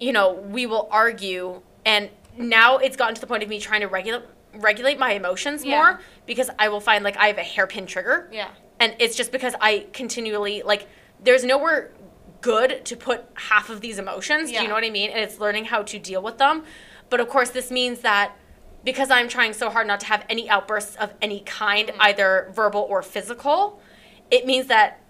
you 0.00 0.12
know, 0.12 0.32
we 0.32 0.66
will 0.66 0.88
argue, 0.90 1.62
and 1.84 2.10
now 2.36 2.78
it's 2.78 2.96
gotten 2.96 3.14
to 3.14 3.20
the 3.20 3.26
point 3.26 3.42
of 3.42 3.48
me 3.48 3.58
trying 3.60 3.80
to 3.80 3.88
regulate 3.88 4.22
regulate 4.54 4.98
my 4.98 5.12
emotions 5.14 5.64
Yeah. 5.64 5.76
more 5.78 6.00
because 6.26 6.50
I 6.58 6.68
will 6.68 6.80
find 6.80 7.02
like 7.02 7.16
I 7.16 7.28
have 7.28 7.38
a 7.38 7.42
hairpin 7.42 7.86
trigger, 7.86 8.28
Yeah. 8.30 8.48
and 8.78 8.94
it's 8.98 9.16
just 9.16 9.32
because 9.32 9.54
I 9.62 9.86
continually 9.94 10.60
like 10.62 10.88
there's 11.22 11.42
nowhere 11.42 11.90
good 12.42 12.84
to 12.84 12.96
put 12.96 13.24
half 13.34 13.70
of 13.70 13.80
these 13.80 13.98
emotions. 13.98 14.50
yeah. 14.50 14.58
Do 14.58 14.64
you 14.64 14.68
know 14.68 14.74
what 14.74 14.84
I 14.84 14.90
mean? 14.90 15.10
And 15.10 15.20
it's 15.20 15.38
learning 15.38 15.66
how 15.66 15.82
to 15.84 15.98
deal 15.98 16.20
with 16.20 16.36
them. 16.38 16.64
But 17.08 17.20
of 17.20 17.28
course, 17.28 17.48
this 17.50 17.70
means 17.70 18.00
that 18.00 18.36
because 18.84 19.10
I'm 19.10 19.28
trying 19.28 19.52
so 19.54 19.70
hard 19.70 19.86
not 19.86 20.00
to 20.00 20.06
have 20.06 20.26
any 20.28 20.50
outbursts 20.50 20.96
of 20.96 21.14
any 21.22 21.40
kind, 21.40 21.88
Mm-hmm. 21.88 22.00
either 22.02 22.50
verbal 22.52 22.82
or 22.90 23.00
physical, 23.02 23.80
it 24.30 24.44
means 24.44 24.66
that 24.66 25.00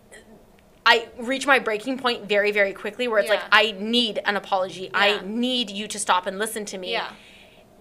I 0.85 1.09
reach 1.19 1.47
my 1.47 1.59
breaking 1.59 1.99
point 1.99 2.29
very, 2.29 2.51
very 2.51 2.73
quickly 2.73 3.07
where 3.09 3.21
it's 3.21 3.31
like, 3.31 3.43
I 3.53 3.73
need 3.79 4.21
an 4.25 4.37
apology. 4.37 4.85
Yeah. 4.85 4.91
I 4.95 5.21
need 5.25 5.71
you 5.71 5.87
to 5.89 5.99
stop 5.99 6.27
and 6.27 6.39
listen 6.39 6.65
to 6.67 6.79
me. 6.79 6.93
Yeah. 6.93 7.09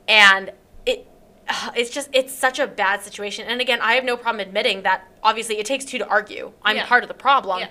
And 0.08 0.52
it, 0.86 1.08
it's 1.76 1.90
just, 1.90 2.10
it's 2.14 2.32
such 2.34 2.60
a 2.60 2.68
bad 2.68 3.02
situation. 3.02 3.48
And 3.48 3.60
again, 3.62 3.80
I 3.82 3.94
have 3.94 4.04
no 4.04 4.18
problem 4.18 4.40
admitting 4.46 4.84
that 4.84 5.08
obviously 5.24 5.58
it 5.58 5.66
takes 5.66 5.84
two 5.86 5.98
to 5.98 6.08
argue. 6.08 6.52
I'm 6.64 6.76
Yeah. 6.76 6.86
part 6.86 7.04
of 7.04 7.08
the 7.08 7.16
problem. 7.16 7.60
Yeah. 7.62 7.68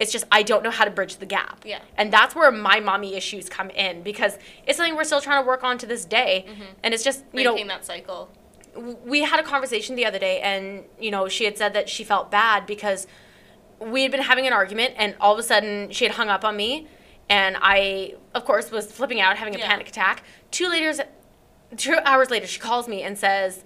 It's 0.00 0.12
just, 0.12 0.26
I 0.30 0.44
don't 0.44 0.62
know 0.62 0.70
how 0.70 0.84
to 0.84 0.92
bridge 0.92 1.16
the 1.16 1.26
gap. 1.26 1.64
Yeah. 1.66 1.80
And 1.96 2.12
that's 2.12 2.36
where 2.36 2.52
my 2.52 2.78
mommy 2.78 3.16
issues 3.16 3.48
come 3.48 3.70
in 3.70 4.02
because 4.02 4.38
it's 4.64 4.76
something 4.76 4.94
we're 4.94 5.02
still 5.02 5.20
trying 5.20 5.42
to 5.42 5.46
work 5.48 5.64
on 5.64 5.76
to 5.78 5.86
this 5.86 6.04
day. 6.04 6.46
Mhm. 6.48 6.66
And 6.84 6.94
it's 6.94 7.02
just, 7.02 7.24
you 7.32 7.42
know, 7.42 7.50
Breaking 7.54 7.66
that 7.66 7.84
cycle. 7.84 8.30
we 9.04 9.22
had 9.22 9.40
a 9.40 9.42
conversation 9.42 9.96
the 9.96 10.06
other 10.06 10.20
day 10.20 10.40
and 10.40 10.84
you 11.00 11.10
know 11.10 11.26
she 11.26 11.44
had 11.44 11.58
said 11.58 11.72
that 11.72 11.88
she 11.88 12.04
felt 12.04 12.30
bad 12.30 12.64
because 12.64 13.08
we 13.80 14.02
had 14.02 14.10
been 14.10 14.22
having 14.22 14.46
an 14.46 14.52
argument 14.52 14.94
and 14.96 15.14
all 15.20 15.32
of 15.32 15.38
a 15.38 15.42
sudden 15.42 15.90
she 15.90 16.04
had 16.04 16.14
hung 16.14 16.28
up 16.28 16.44
on 16.44 16.56
me 16.56 16.86
and 17.28 17.56
i 17.60 18.14
of 18.34 18.44
course 18.44 18.70
was 18.70 18.90
flipping 18.90 19.20
out 19.20 19.36
having 19.36 19.54
a 19.54 19.58
Yeah. 19.58 19.68
panic 19.68 19.88
attack 19.88 20.22
two 20.50 20.68
later 20.68 21.04
two 21.76 21.96
hours 22.04 22.30
later 22.30 22.46
she 22.46 22.58
calls 22.58 22.88
me 22.88 23.02
and 23.02 23.16
says 23.18 23.64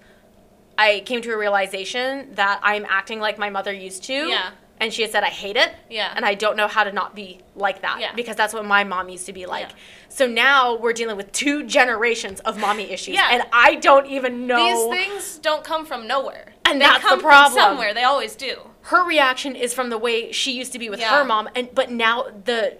i 0.77 1.01
came 1.05 1.21
to 1.21 1.31
a 1.31 1.37
realization 1.37 2.33
that 2.35 2.59
i'm 2.63 2.85
acting 2.89 3.19
like 3.19 3.37
my 3.37 3.49
mother 3.49 3.71
used 3.73 4.03
to 4.03 4.13
Yeah. 4.13 4.51
and 4.79 4.91
she 4.93 5.01
had 5.03 5.11
said 5.11 5.23
i 5.23 5.29
hate 5.29 5.55
it 5.55 5.71
Yeah. 5.89 6.11
and 6.15 6.25
i 6.25 6.33
don't 6.35 6.57
know 6.57 6.67
how 6.67 6.83
to 6.83 6.91
not 6.91 7.15
be 7.15 7.39
like 7.55 7.81
that 7.81 7.99
Yeah. 7.99 8.13
because 8.13 8.35
that's 8.35 8.53
what 8.53 8.65
my 8.65 8.83
mom 8.83 9.09
used 9.09 9.25
to 9.27 9.33
be 9.33 9.45
like 9.45 9.69
Yeah. 9.69 9.75
so 10.09 10.27
now 10.27 10.75
we're 10.75 10.93
dealing 10.93 11.15
with 11.17 11.31
two 11.31 11.63
generations 11.63 12.39
of 12.41 12.57
mommy 12.59 12.91
issues 12.91 13.15
Yeah. 13.15 13.29
and 13.31 13.43
i 13.53 13.75
don't 13.75 14.07
even 14.07 14.45
know 14.47 14.89
These 14.91 14.99
things 15.07 15.37
don't 15.39 15.63
come 15.63 15.85
from 15.85 16.05
nowhere. 16.07 16.53
And 16.73 16.81
they 16.81 16.85
that's 16.85 17.03
the 17.09 17.17
problem. 17.17 17.53
From 17.53 17.61
somewhere. 17.61 17.93
They 17.93 18.03
always 18.03 18.35
do. 18.35 18.55
her 18.83 19.05
reaction 19.07 19.55
is 19.55 19.73
from 19.73 19.89
the 19.89 19.97
way 19.97 20.31
she 20.31 20.51
used 20.51 20.73
to 20.73 20.79
be 20.79 20.89
with 20.89 20.99
Yeah. 20.99 21.17
her 21.17 21.23
mom 21.25 21.47
and 21.55 21.69
but 21.73 21.89
now 21.89 22.25
the 22.45 22.77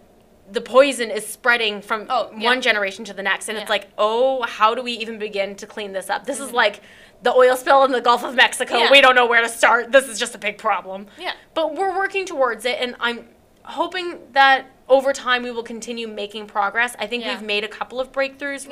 the 0.52 0.60
poison 0.60 1.10
is 1.10 1.26
spreading 1.26 1.82
from 1.82 2.06
Oh, 2.10 2.30
yeah. 2.38 2.44
one 2.50 2.60
generation 2.62 3.06
to 3.06 3.14
the 3.14 3.24
next 3.24 3.48
and 3.50 3.58
it's 3.58 3.70
like 3.70 3.88
oh 3.98 4.44
how 4.44 4.76
do 4.76 4.82
we 4.84 4.92
even 5.04 5.18
begin 5.18 5.56
to 5.56 5.66
clean 5.66 5.94
this 5.94 6.10
up 6.10 6.26
this 6.26 6.40
is 6.42 6.52
like 6.52 6.82
the 7.22 7.34
oil 7.34 7.56
spill 7.56 7.86
in 7.86 7.92
the 7.94 8.02
gulf 8.02 8.24
of 8.26 8.36
mexico 8.36 8.74
Mm-hmm. 8.74 8.84
Yeah. 8.84 8.92
we 8.92 9.00
don't 9.00 9.16
know 9.16 9.26
where 9.26 9.42
to 9.42 9.48
start 9.50 9.94
this 9.94 10.10
is 10.10 10.20
just 10.20 10.36
a 10.36 10.38
big 10.38 10.58
problem 10.58 11.08
Yeah. 11.18 11.32
but 11.54 11.76
we're 11.78 11.96
working 11.98 12.26
towards 12.26 12.66
it 12.66 12.78
and 12.82 12.96
i'm 13.00 13.30
hoping 13.64 14.20
that 14.34 14.66
over 14.90 15.14
time 15.14 15.42
we 15.44 15.52
will 15.52 15.64
continue 15.64 16.08
making 16.10 16.48
progress 16.48 16.94
i 17.00 17.08
think 17.08 17.24
Yeah. 17.24 17.32
we've 17.36 17.48
made 17.48 17.64
a 17.64 17.70
couple 17.70 18.02
of 18.02 18.12
breakthroughs 18.12 18.66
Yeah. 18.66 18.72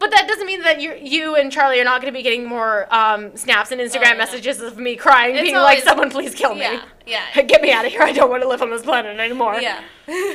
But 0.00 0.10
that 0.10 0.26
doesn't 0.26 0.46
mean 0.46 0.62
that 0.62 0.80
you, 0.80 0.94
you 1.00 1.36
and 1.36 1.52
Charlie 1.52 1.80
are 1.80 1.84
not 1.84 2.00
going 2.02 2.12
to 2.12 2.18
be 2.18 2.22
getting 2.24 2.44
more 2.46 2.92
um, 2.92 3.36
snaps 3.36 3.70
and 3.70 3.80
Instagram 3.80 3.96
Oh, 4.06 4.08
yeah. 4.08 4.14
messages 4.16 4.60
of 4.60 4.76
me 4.78 4.96
crying, 4.96 5.36
It's 5.36 5.42
being 5.42 5.56
always- 5.56 5.76
like, 5.76 5.84
"Someone 5.84 6.10
please 6.10 6.34
kill 6.34 6.54
me." 6.54 6.62
Yeah. 6.62 6.82
Yeah. 7.06 7.42
Get 7.42 7.62
me 7.62 7.70
out 7.70 7.84
of 7.84 7.92
here. 7.92 8.02
I 8.02 8.10
don't 8.12 8.28
want 8.30 8.42
to 8.42 8.48
live 8.48 8.62
on 8.62 8.70
this 8.70 8.82
planet 8.82 9.20
anymore. 9.20 9.60
Yeah. 9.60 9.80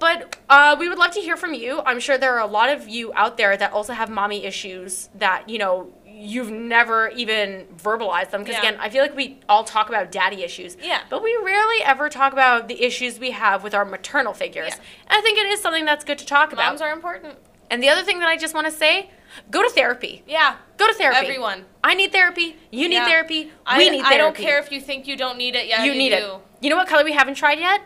But 0.00 0.36
uh, 0.48 0.76
we 0.78 0.88
would 0.88 0.96
love 0.98 1.10
to 1.14 1.20
hear 1.20 1.36
from 1.36 1.54
you. 1.54 1.80
I'm 1.84 1.98
sure 1.98 2.16
there 2.18 2.34
are 2.36 2.40
a 2.40 2.46
lot 2.46 2.68
of 2.68 2.86
you 2.88 3.12
out 3.14 3.36
there 3.36 3.56
that 3.56 3.72
also 3.72 3.92
have 3.92 4.08
mommy 4.08 4.44
issues 4.44 5.08
that, 5.16 5.48
you 5.48 5.58
know, 5.58 5.92
you've 6.06 6.52
never 6.52 7.08
even 7.08 7.66
verbalized 7.76 8.30
them. 8.30 8.44
Because, 8.44 8.62
Yeah. 8.62 8.68
again, 8.68 8.80
I 8.80 8.90
feel 8.90 9.02
like 9.02 9.16
we 9.16 9.40
all 9.48 9.64
talk 9.64 9.88
about 9.88 10.12
daddy 10.12 10.44
issues. 10.44 10.76
Yeah. 10.80 11.00
But 11.10 11.20
we 11.24 11.36
rarely 11.44 11.82
ever 11.82 12.08
talk 12.08 12.32
about 12.32 12.68
the 12.68 12.80
issues 12.80 13.18
we 13.18 13.32
have 13.32 13.64
with 13.64 13.74
our 13.74 13.84
maternal 13.84 14.34
figures. 14.34 14.68
Yeah. 14.68 14.82
And 15.08 15.18
I 15.18 15.20
think 15.20 15.36
it 15.36 15.46
is 15.46 15.60
something 15.60 15.84
that's 15.84 16.04
good 16.04 16.18
to 16.18 16.26
talk 16.26 16.52
about. 16.52 16.66
Moms 16.66 16.80
are 16.80 16.92
important. 16.92 17.34
And 17.70 17.82
the 17.82 17.88
other 17.88 18.02
thing 18.02 18.18
that 18.20 18.28
I 18.28 18.36
just 18.36 18.54
want 18.54 18.66
to 18.66 18.72
say 18.72 19.10
go 19.50 19.62
to 19.62 19.68
therapy. 19.70 20.22
Yeah. 20.26 20.56
Go 20.76 20.86
to 20.86 20.94
therapy. 20.94 21.18
Everyone. 21.18 21.64
I 21.84 21.94
need 21.94 22.12
therapy. 22.12 22.56
You 22.70 22.88
need 22.88 22.96
Yeah. 22.96 23.06
therapy. 23.06 23.52
I, 23.66 23.78
We 23.78 23.90
need 23.90 24.00
therapy. 24.00 24.14
I 24.14 24.18
don't 24.18 24.34
care 24.34 24.58
if 24.58 24.72
you 24.72 24.80
think 24.80 25.06
you 25.06 25.16
don't 25.16 25.38
need 25.38 25.54
it 25.54 25.66
yet. 25.66 25.84
you 25.84 25.94
need 25.94 26.10
do. 26.10 26.16
it. 26.16 26.32
You 26.60 26.70
know 26.70 26.76
what 26.76 26.88
color 26.88 27.04
we 27.04 27.12
haven't 27.12 27.34
tried 27.34 27.58
yet? 27.58 27.80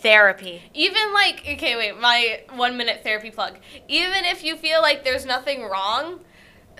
Therapy. 0.00 0.62
Even 0.74 1.12
like, 1.12 1.40
okay, 1.48 1.76
wait, 1.76 1.98
my 1.98 2.40
one 2.54 2.76
minute 2.76 3.00
therapy 3.02 3.30
plug. 3.30 3.54
Even 3.88 4.24
if 4.24 4.44
you 4.44 4.56
feel 4.56 4.80
like 4.80 5.02
there's 5.02 5.26
nothing 5.26 5.64
wrong, 5.64 6.20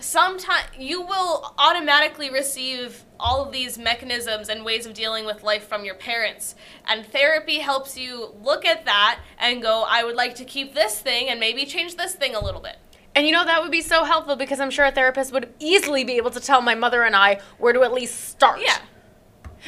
sometimes 0.01 0.67
you 0.79 1.03
will 1.03 1.55
automatically 1.59 2.31
receive 2.31 3.05
all 3.21 3.45
of 3.45 3.53
these 3.53 3.79
mechanisms 3.79 4.49
and 4.49 4.65
ways 4.65 4.87
of 4.87 4.95
dealing 4.95 5.25
with 5.27 5.43
life 5.43 5.67
from 5.69 5.85
your 5.85 5.95
parents. 5.95 6.55
And 6.87 7.07
therapy 7.07 7.59
helps 7.59 7.97
you 7.97 8.35
look 8.43 8.65
at 8.65 8.85
that 8.85 9.19
and 9.39 9.61
go, 9.63 9.85
I 9.89 10.05
would 10.05 10.17
like 10.17 10.35
to 10.37 10.45
keep 10.45 10.75
this 10.75 11.01
thing 11.01 11.29
and 11.29 11.41
maybe 11.41 11.67
change 11.67 11.97
this 11.97 12.15
thing 12.15 12.35
a 12.35 12.43
little 12.43 12.61
bit. 12.61 12.77
And 13.15 13.27
you 13.27 13.33
know 13.33 13.45
that 13.45 13.61
would 13.63 13.73
be 13.73 13.83
so 13.83 14.05
helpful 14.05 14.37
because 14.37 14.61
I'm 14.61 14.71
sure 14.71 14.85
a 14.85 14.93
therapist 14.93 15.33
would 15.33 15.53
easily 15.59 16.05
be 16.05 16.13
able 16.19 16.31
to 16.31 16.41
tell 16.41 16.61
my 16.61 16.75
mother 16.75 17.03
and 17.03 17.17
I 17.17 17.41
where 17.59 17.73
to 17.73 17.83
at 17.83 17.93
least 17.93 18.29
start. 18.29 18.61
Yeah. 18.61 18.79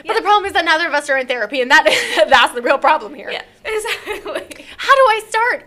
But 0.07 0.15
the 0.15 0.23
problem 0.23 0.45
is 0.45 0.53
that 0.53 0.65
neither 0.65 0.87
of 0.87 0.95
us 0.95 1.11
are 1.11 1.19
in 1.19 1.27
therapy, 1.27 1.61
and 1.61 1.71
that 1.71 1.85
that's 2.29 2.55
the 2.55 2.63
real 2.63 2.79
problem 2.79 3.15
here. 3.15 3.31
Yeah. 3.31 3.43
Exactly. 3.65 4.65
How 4.77 4.95
do 4.95 5.03
I 5.03 5.23
start? 5.29 5.67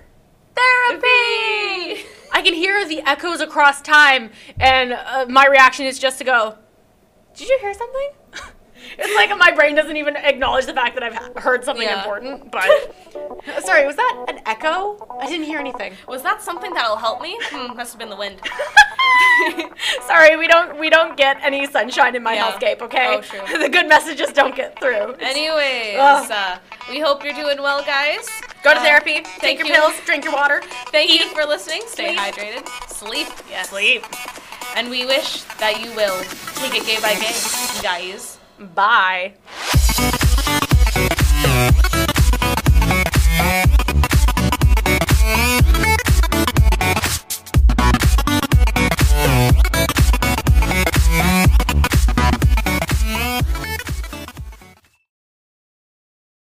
Therapy. 0.56 2.06
I 2.34 2.42
can 2.42 2.54
hear 2.54 2.86
the 2.88 3.02
echoes 3.08 3.40
across 3.42 3.82
time, 3.82 4.32
and 4.60 4.94
uh, 4.94 5.26
my 5.30 5.46
reaction 5.48 5.86
is 5.86 6.00
just 6.00 6.18
to 6.18 6.24
go, 6.24 6.58
"Did 7.36 7.48
you 7.48 7.58
hear 7.62 7.74
something?" 7.74 8.10
It's 9.00 9.16
like 9.16 9.30
my 9.40 9.50
brain 9.52 9.76
doesn't 9.76 9.96
even 9.96 10.18
acknowledge 10.18 10.66
the 10.66 10.74
fact 10.74 10.94
that 10.96 11.04
I've 11.04 11.42
heard 11.42 11.64
something 11.64 11.88
Yeah. 11.88 12.00
important. 12.00 12.52
But 12.52 12.70
sorry, 13.66 13.88
was 13.88 13.96
that 13.96 14.26
an 14.28 14.40
echo? 14.46 15.08
I 15.22 15.26
didn't 15.26 15.46
hear 15.46 15.58
anything. 15.58 15.94
Was 16.06 16.22
that 16.24 16.42
something 16.44 16.74
that'll 16.74 16.98
help 16.98 17.22
me? 17.22 17.40
Hmm, 17.44 17.78
must 17.78 17.94
have 17.94 18.00
been 18.00 18.10
the 18.10 18.18
wind. 18.18 18.42
Sorry, 20.06 20.36
we 20.36 20.48
don't 20.48 20.78
we 20.80 20.90
don't 20.90 21.16
get 21.16 21.38
any 21.42 21.66
sunshine 21.66 22.16
in 22.16 22.24
my 22.24 22.34
Yeah. 22.36 22.56
Okay, 22.56 22.76
Oh, 22.82 23.58
the 23.58 23.70
good 23.70 23.88
messages 23.88 24.34
don't 24.34 24.56
get 24.56 24.78
through. 24.80 25.14
Anyways, 25.14 25.98
uh, 26.30 26.60
we 26.90 27.00
hope 27.00 27.24
you're 27.24 27.34
doing 27.34 27.62
well, 27.62 27.84
guys. 27.86 28.28
Go 28.64 28.74
to 28.74 28.80
Uh, 28.80 28.84
therapy, 28.84 29.22
take 29.40 29.58
your 29.60 29.68
you. 29.68 29.74
pills, 29.74 29.94
drink 30.06 30.24
your 30.24 30.34
water, 30.34 30.62
Thank 30.92 31.10
you 31.12 31.28
for 31.36 31.46
listening. 31.46 31.82
Stay 31.88 32.16
Sleep. 32.16 32.20
hydrated. 32.20 32.90
Sleep. 32.90 33.28
Yes. 33.50 33.70
sleep. 33.70 34.06
And 34.76 34.90
we 34.90 35.06
wish 35.06 35.44
that 35.60 35.82
you 35.82 35.92
will 35.92 36.24
take 36.56 36.74
it 36.76 36.86
gay 36.86 37.00
by 37.02 37.14
gay, 37.16 37.36
guys. 37.82 38.38
Bye. 38.74 39.34